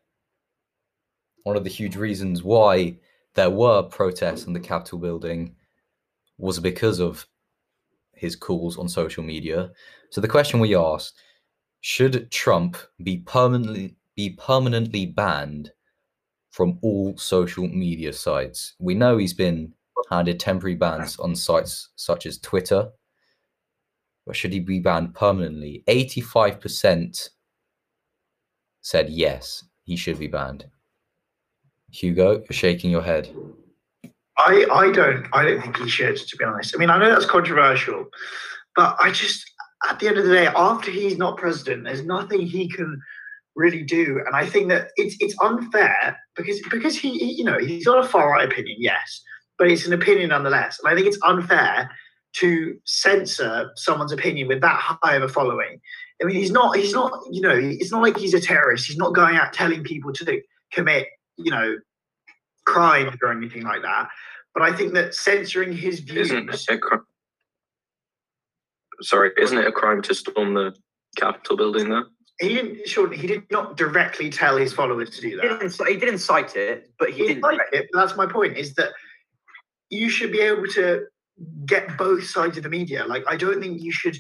[1.43, 2.99] one of the huge reasons why
[3.35, 5.57] there were protests in the Capitol building
[6.39, 7.27] was because of
[8.15, 9.73] his calls on social media.
[10.11, 11.21] So the question we asked
[11.81, 15.73] Should Trump be permanently be permanently banned
[16.53, 18.75] from all social media sites?
[18.79, 19.73] We know he's been
[20.09, 22.89] handed temporary bans on sites such as Twitter.
[24.27, 25.83] But should he be banned permanently?
[25.89, 27.31] 85%
[28.81, 30.67] said yes, he should be banned.
[31.91, 33.35] Hugo, you're shaking your head.
[34.39, 36.75] I, I don't I don't think he should, to be honest.
[36.75, 38.07] I mean, I know that's controversial,
[38.75, 39.45] but I just
[39.89, 43.01] at the end of the day, after he's not president, there's nothing he can
[43.57, 44.21] really do.
[44.27, 48.05] And I think that it's it's unfair because because he, he you know he's got
[48.05, 49.23] a far right opinion, yes,
[49.59, 50.79] but it's an opinion nonetheless.
[50.83, 51.91] And I think it's unfair
[52.35, 55.81] to censor someone's opinion with that high of a following.
[56.21, 58.87] I mean, he's not he's not you know it's not like he's a terrorist.
[58.87, 60.41] He's not going out telling people to
[60.73, 61.77] commit you know
[62.65, 64.09] crimes or anything like that.
[64.55, 66.31] But I think that censoring his views.
[66.31, 66.97] Isn't it a cr-
[69.01, 70.75] Sorry, isn't it a crime to storm the
[71.17, 72.05] Capitol building there?
[72.41, 72.89] He didn't.
[72.89, 75.61] Sure, he did not directly tell his followers to do He that.
[75.61, 77.61] didn't, he didn't cite it, but he He didn't.
[77.73, 77.89] it.
[77.93, 78.57] but That's my point.
[78.57, 78.91] Is that
[79.91, 81.07] you should be able to
[81.67, 83.05] get both sides of the media.
[83.07, 84.17] Like I don't think you should.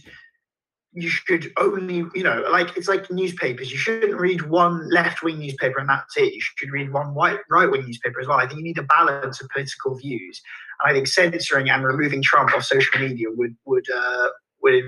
[0.95, 3.73] You should only, you know, like it's like newspapers.
[3.73, 6.35] You shouldn't read one left-wing newspaper and that's it.
[6.35, 8.37] You should read one white right-wing newspaper as well.
[8.37, 10.43] I think you need a balance of political views.
[10.83, 14.29] And I think censoring and removing Trump off social media would would uh,
[14.63, 14.85] would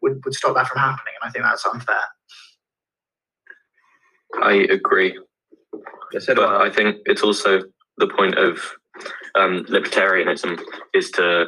[0.00, 1.14] would would stop that from happening.
[1.20, 1.96] And I think that's unfair.
[4.40, 5.18] I agree.
[6.14, 7.62] I said but I think it's also
[7.98, 8.58] the point of
[9.34, 10.60] um, libertarianism
[10.94, 11.46] is to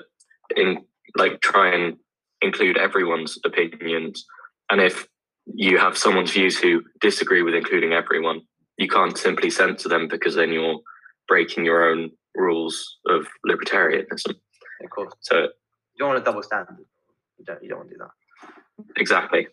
[0.57, 0.85] in,
[1.16, 1.97] like try and
[2.43, 4.24] include everyone's opinions.
[4.70, 5.07] And if
[5.47, 8.41] you have someone's views who disagree with including everyone,
[8.78, 10.80] you can't simply censor them because then you're
[11.28, 14.35] breaking your own rules of libertarianism.
[14.82, 15.12] of course.
[15.20, 15.49] So You
[15.99, 16.76] don't want a double standard.
[17.39, 17.62] You don't.
[17.62, 18.91] You don't want to do that.
[18.97, 19.49] exactly.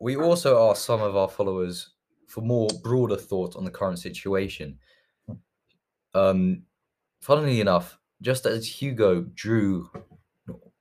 [0.00, 1.90] We also asked some of our followers
[2.32, 4.78] for more broader thought on the current situation.
[6.14, 6.62] Um,
[7.20, 9.90] funnily enough, just as Hugo drew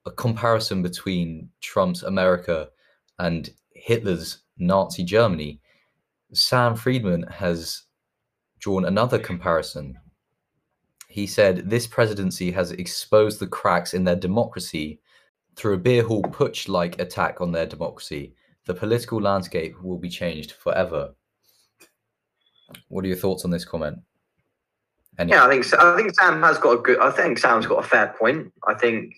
[0.06, 2.70] a comparison between Trump's America
[3.20, 5.60] and Hitler's Nazi Germany,
[6.32, 7.84] Sam Friedman has
[8.60, 9.98] drawn another comparison.
[11.10, 15.02] He said this presidency has exposed the cracks in their democracy
[15.58, 18.36] through a beer hall putsch like attack on their democracy.
[18.68, 21.14] The political landscape will be changed forever.
[22.90, 24.00] What are your thoughts on this comment?
[25.18, 25.74] Any- Yeah, I think.
[25.74, 27.00] I think Sam has got a good.
[27.00, 28.52] I think Sam's got a fair point.
[28.68, 29.14] I think.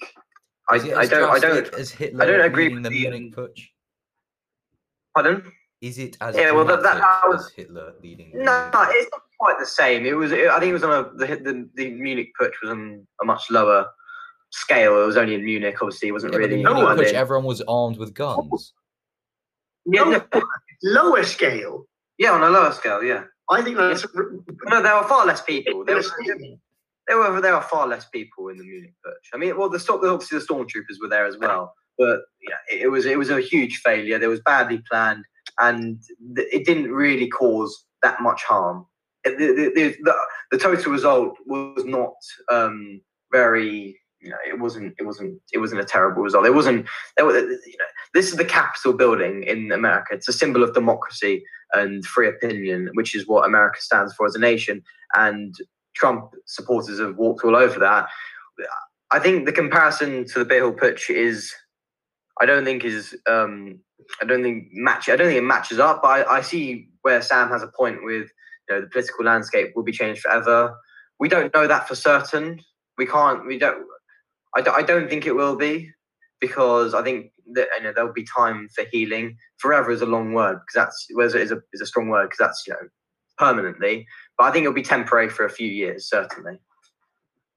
[0.69, 1.29] I, Is it I don't.
[1.29, 1.73] I don't.
[1.73, 3.67] As Hitler don't agree with the Munich putsch.
[5.15, 5.51] Pardon?
[5.81, 8.31] Is it as Yeah, well, that- that- was- as Hitler leading?
[8.31, 10.05] the No, Munich it's not quite the same.
[10.05, 10.31] It was.
[10.31, 13.51] I think it was on a the the, the Munich putsch was on a much
[13.51, 13.87] lower
[14.51, 15.01] scale.
[15.03, 15.75] It was only in Munich.
[15.81, 16.55] Obviously, it wasn't Yeah, really.
[16.63, 17.05] Munich London.
[17.05, 18.73] putsch, everyone was armed with guns.
[19.85, 20.41] yeah, no,
[20.83, 21.85] Lower scale.
[22.17, 23.03] yeah, on a lower scale.
[23.03, 23.25] Yeah.
[23.49, 24.05] I think that's
[24.65, 25.83] No, there were far less people.
[25.85, 26.03] There were,
[27.07, 29.33] there were there were far less people in the Munich putsch.
[29.33, 33.05] I mean, well, the obviously the stormtroopers were there as well, but yeah, it, was
[33.05, 34.17] it was a huge failure.
[34.17, 35.25] There was badly planned,
[35.59, 36.01] and
[36.35, 38.85] it didn't really cause that much harm.
[39.25, 40.15] The, the, the,
[40.51, 42.13] the, total result was not
[42.51, 43.99] um, very.
[44.19, 44.95] You know, it wasn't.
[44.97, 45.41] It wasn't.
[45.51, 46.45] It wasn't a terrible result.
[46.45, 46.87] It wasn't.
[47.17, 50.13] There were, you know, this is the Capitol building in America.
[50.13, 51.43] It's a symbol of democracy
[51.73, 54.83] and free opinion, which is what America stands for as a nation.
[55.15, 55.55] And
[55.95, 58.07] Trump supporters have walked all over that.
[59.11, 61.53] I think the comparison to the Beer Hall Putsch is,
[62.41, 63.79] I don't think is, um,
[64.21, 65.09] I don't think match.
[65.09, 66.01] I don't think it matches up.
[66.03, 68.29] But I, I see where Sam has a point with,
[68.69, 70.75] you know, the political landscape will be changed forever.
[71.19, 72.59] We don't know that for certain.
[72.97, 73.45] We can't.
[73.47, 73.85] We don't-
[74.55, 75.91] I don't think it will be
[76.43, 79.37] because I think that you know there'll be time for healing.
[79.59, 82.25] Forever is a long word because that's whereas it is a is a strong word
[82.25, 82.89] because that's you know
[83.37, 84.05] permanently.
[84.37, 86.59] But I think it'll be temporary for a few years certainly.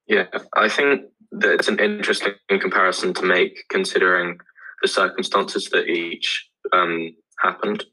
[0.06, 4.38] Yeah, I think that it's an interesting comparison to make considering
[4.82, 7.10] the circumstances that each um,
[7.40, 7.84] happened.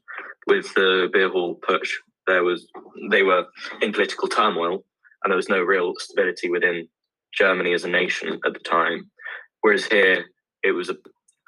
[0.46, 1.90] With the beer hall putsch,
[2.28, 2.68] there was
[3.10, 3.46] they were
[3.82, 4.84] in political turmoil,
[5.24, 6.86] and there was no real stability within
[7.36, 9.10] Germany as a nation at the time.
[9.62, 10.26] Whereas here,
[10.64, 10.96] it was a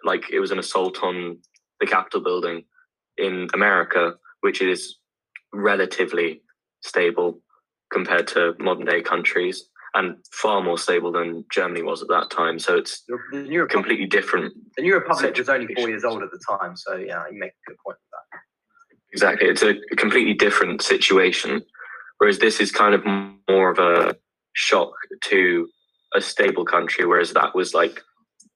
[0.05, 1.39] like it was an assault on
[1.81, 2.65] the Capitol building
[3.17, 4.97] in America, which is
[5.53, 6.43] relatively
[6.83, 7.41] stable
[7.93, 12.59] compared to modern day countries and far more stable than Germany was at that time.
[12.59, 14.53] So it's The, New Republic, completely different.
[14.77, 17.53] the New Republic was only four years old at the time, so yeah, you make
[17.53, 18.41] a good point with that.
[19.13, 21.63] Exactly, it's a completely different situation.
[22.19, 23.05] Whereas this is kind of
[23.49, 24.17] more of a
[24.55, 24.93] shock
[25.25, 25.69] to
[26.15, 28.03] a stable country, whereas that was like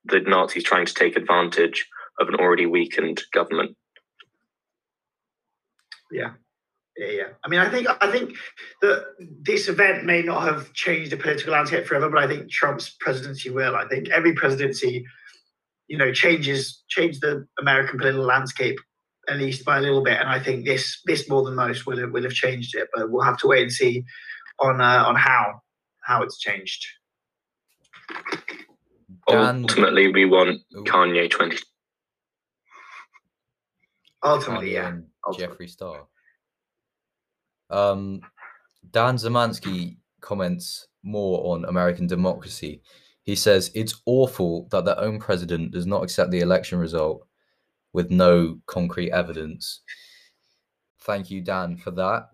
[0.05, 1.89] the Nazis trying to take advantage
[2.19, 3.77] of an already weakened government.
[6.11, 6.33] Yeah,
[6.97, 7.09] yeah.
[7.09, 7.29] yeah.
[7.45, 8.35] I mean, I think I think
[8.83, 9.05] that
[9.43, 13.51] this event may not have changed the political landscape forever, but I think Trump's presidency
[13.51, 13.77] will.
[13.77, 15.05] I think every presidency,
[15.89, 18.79] you know, changes change the American political landscape
[19.29, 21.99] at least by a little bit, and I think this this more than most will
[21.99, 22.89] have, will have changed it.
[22.95, 24.05] But we'll have to wait and see
[24.59, 25.61] on uh, on how
[26.03, 26.85] how it's changed.
[29.29, 30.83] Dan, Ultimately, we want Oh.
[30.85, 31.59] Kanye 20.
[34.23, 34.89] Ultimately, Kanye yeah.
[34.89, 35.67] and ultimately.
[35.67, 36.07] Jeffree Star.
[37.71, 38.21] Um,
[38.91, 42.83] Dan Zamansky comments more on American democracy.
[43.23, 47.27] He says it's awful that their own president does not accept the election result
[47.93, 49.81] with no concrete evidence.
[51.03, 52.29] Thank you, Dan, for that.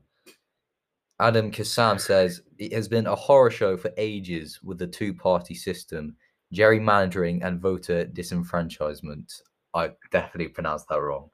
[1.21, 5.55] Adam Kassam says it has been a horror show for ages with the two party
[5.55, 6.15] system,
[6.57, 9.43] gerrymandering, and voter disenfranchisement.
[9.75, 11.31] I definitely pronounced that wrong.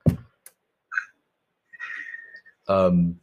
[2.68, 3.16] Um,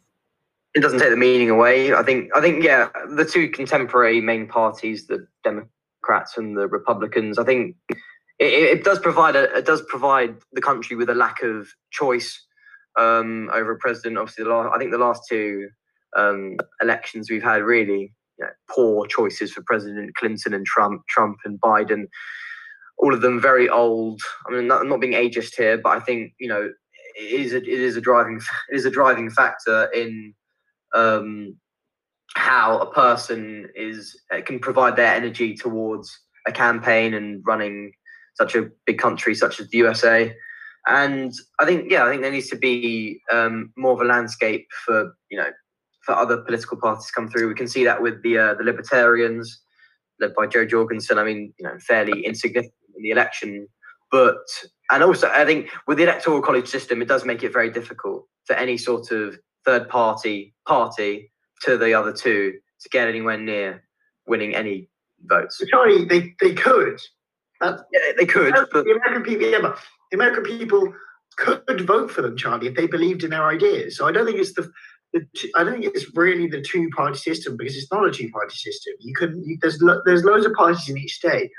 [0.76, 1.93] it doesn't take the meaning away.
[1.93, 7.38] I think I think yeah, the two contemporary main parties, the Democrats and the Republicans,
[7.38, 11.41] I think it, it does provide a it does provide the country with a lack
[11.41, 12.45] of choice
[12.97, 14.18] um, over a president.
[14.18, 15.70] Obviously, the last, I think the last two
[16.16, 21.38] um, elections we've had really you know, poor choices for President Clinton and Trump, Trump
[21.46, 22.06] and Biden.
[22.98, 24.22] All of them very old.
[24.48, 26.70] I mean, not, not being ageist here, but I think you know
[27.16, 28.40] it is a, it is a driving
[28.72, 30.34] it is a driving factor in
[30.96, 31.56] um,
[32.36, 36.18] how a person is uh, can provide their energy towards
[36.48, 37.92] a campaign and running
[38.36, 40.34] such a big country such as the USA.
[40.88, 44.68] And I think yeah, I think there needs to be um, more of a landscape
[44.86, 45.50] for you know
[46.10, 47.47] for other political parties come through.
[47.47, 49.62] We can see that with the uh, the Libertarians
[50.20, 51.20] led by Jo Jorgensen.
[51.20, 53.68] I mean, you know, fairly insignificant in the election,
[54.12, 54.39] but
[54.89, 58.26] and also I think with the electoral college system, it does make it very difficult
[58.45, 61.32] for any sort of third party party
[61.62, 63.84] to the other two to get anywhere near
[64.26, 64.89] winning any
[65.26, 65.62] votes.
[65.70, 66.99] Sorry, they they could.
[67.62, 69.78] That's, Yeah, they could, but the American people, yeah, but
[70.10, 70.91] the American people
[71.38, 73.95] could vote for them, Charlie, if they believed in their ideas.
[73.95, 74.72] So I don't think it's the,
[75.14, 78.12] the two, I don't think it's really the two party system because it's not a
[78.12, 78.93] two party system.
[78.99, 81.49] You can you, there's lo- there's loads of parties in each state,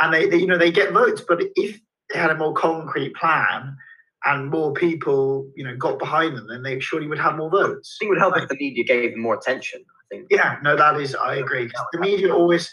[0.00, 1.22] and they, they you know they get votes.
[1.26, 1.80] But if
[2.12, 3.76] they had a more concrete plan
[4.24, 7.96] and more people you know got behind them, then they surely would have more votes.
[7.96, 9.84] I think it would help if the media gave them more attention.
[9.88, 10.26] I think.
[10.30, 11.70] Yeah, no, that is I agree.
[11.92, 12.70] the media always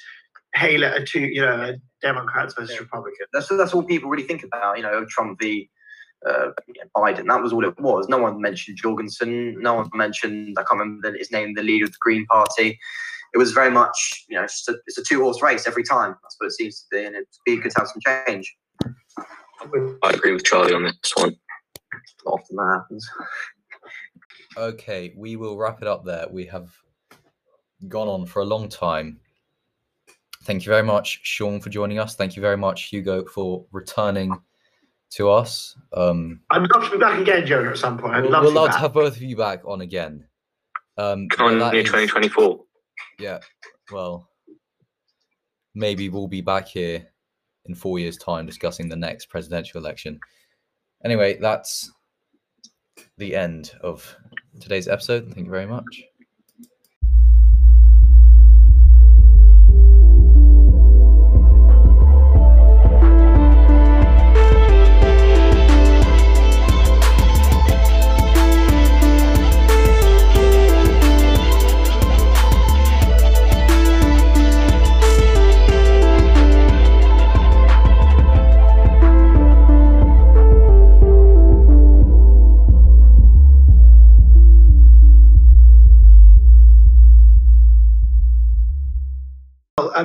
[0.54, 3.30] hail it a two you know Democrats versus Republicans.
[3.34, 4.78] That's that's all people really think about.
[4.78, 5.70] You know, Trump v.
[6.28, 6.52] Uh,
[6.96, 7.28] Biden.
[7.28, 8.08] That was all it was.
[8.08, 9.60] No one mentioned Jorgensen.
[9.60, 10.58] No one mentioned.
[10.58, 11.56] I can't remember his name.
[11.56, 12.80] The leader of the Green Party.
[13.34, 15.84] It was very much, you know, it's just a, it's a two horse race every
[15.84, 16.16] time.
[16.22, 18.56] That's what it seems to be, and it'd be good to have some change.
[20.04, 21.36] I agree with Charlie on this one.
[22.26, 23.10] Not often that happens.
[24.58, 26.28] Okay, we will wrap it up there.
[26.30, 26.76] We have
[27.88, 29.20] gone on for a long time.
[30.44, 32.16] Thank you very much, Sean, for joining us.
[32.16, 34.38] Thank you very much, Hugo, for returning
[35.12, 35.78] to us.
[35.94, 38.16] Um, I'd love to be back again, Jonah, at some point.
[38.16, 40.26] I'd we'll love we'll to love to have both of you back on again.
[40.98, 42.60] Um, but Kanye that is- 2024.
[43.20, 43.40] yeah,
[43.92, 44.30] well,
[45.76, 47.06] maybe we'll be back here
[47.66, 50.20] in four years' time discussing the next presidential election.
[51.04, 51.92] Anyway, that's
[53.18, 54.16] the end of
[54.60, 55.26] today's episode.
[55.34, 56.04] Thank you very much.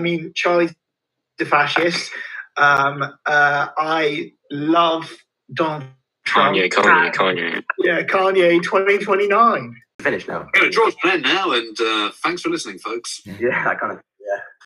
[0.07, 0.74] Mean, Charlie's
[1.39, 2.11] the fascist.
[2.57, 5.12] Um, uh, I love
[5.53, 5.85] Donald
[6.24, 6.57] Trump.
[6.57, 7.62] Kanye, Kanye, Kanye.
[7.78, 9.77] Yeah, Kanye 2029.
[10.01, 10.49] Finished now.
[10.55, 13.23] We're going to draw to an end now, and uh, thanks for listening, folks.
[13.24, 14.01] Yeah, that kind of.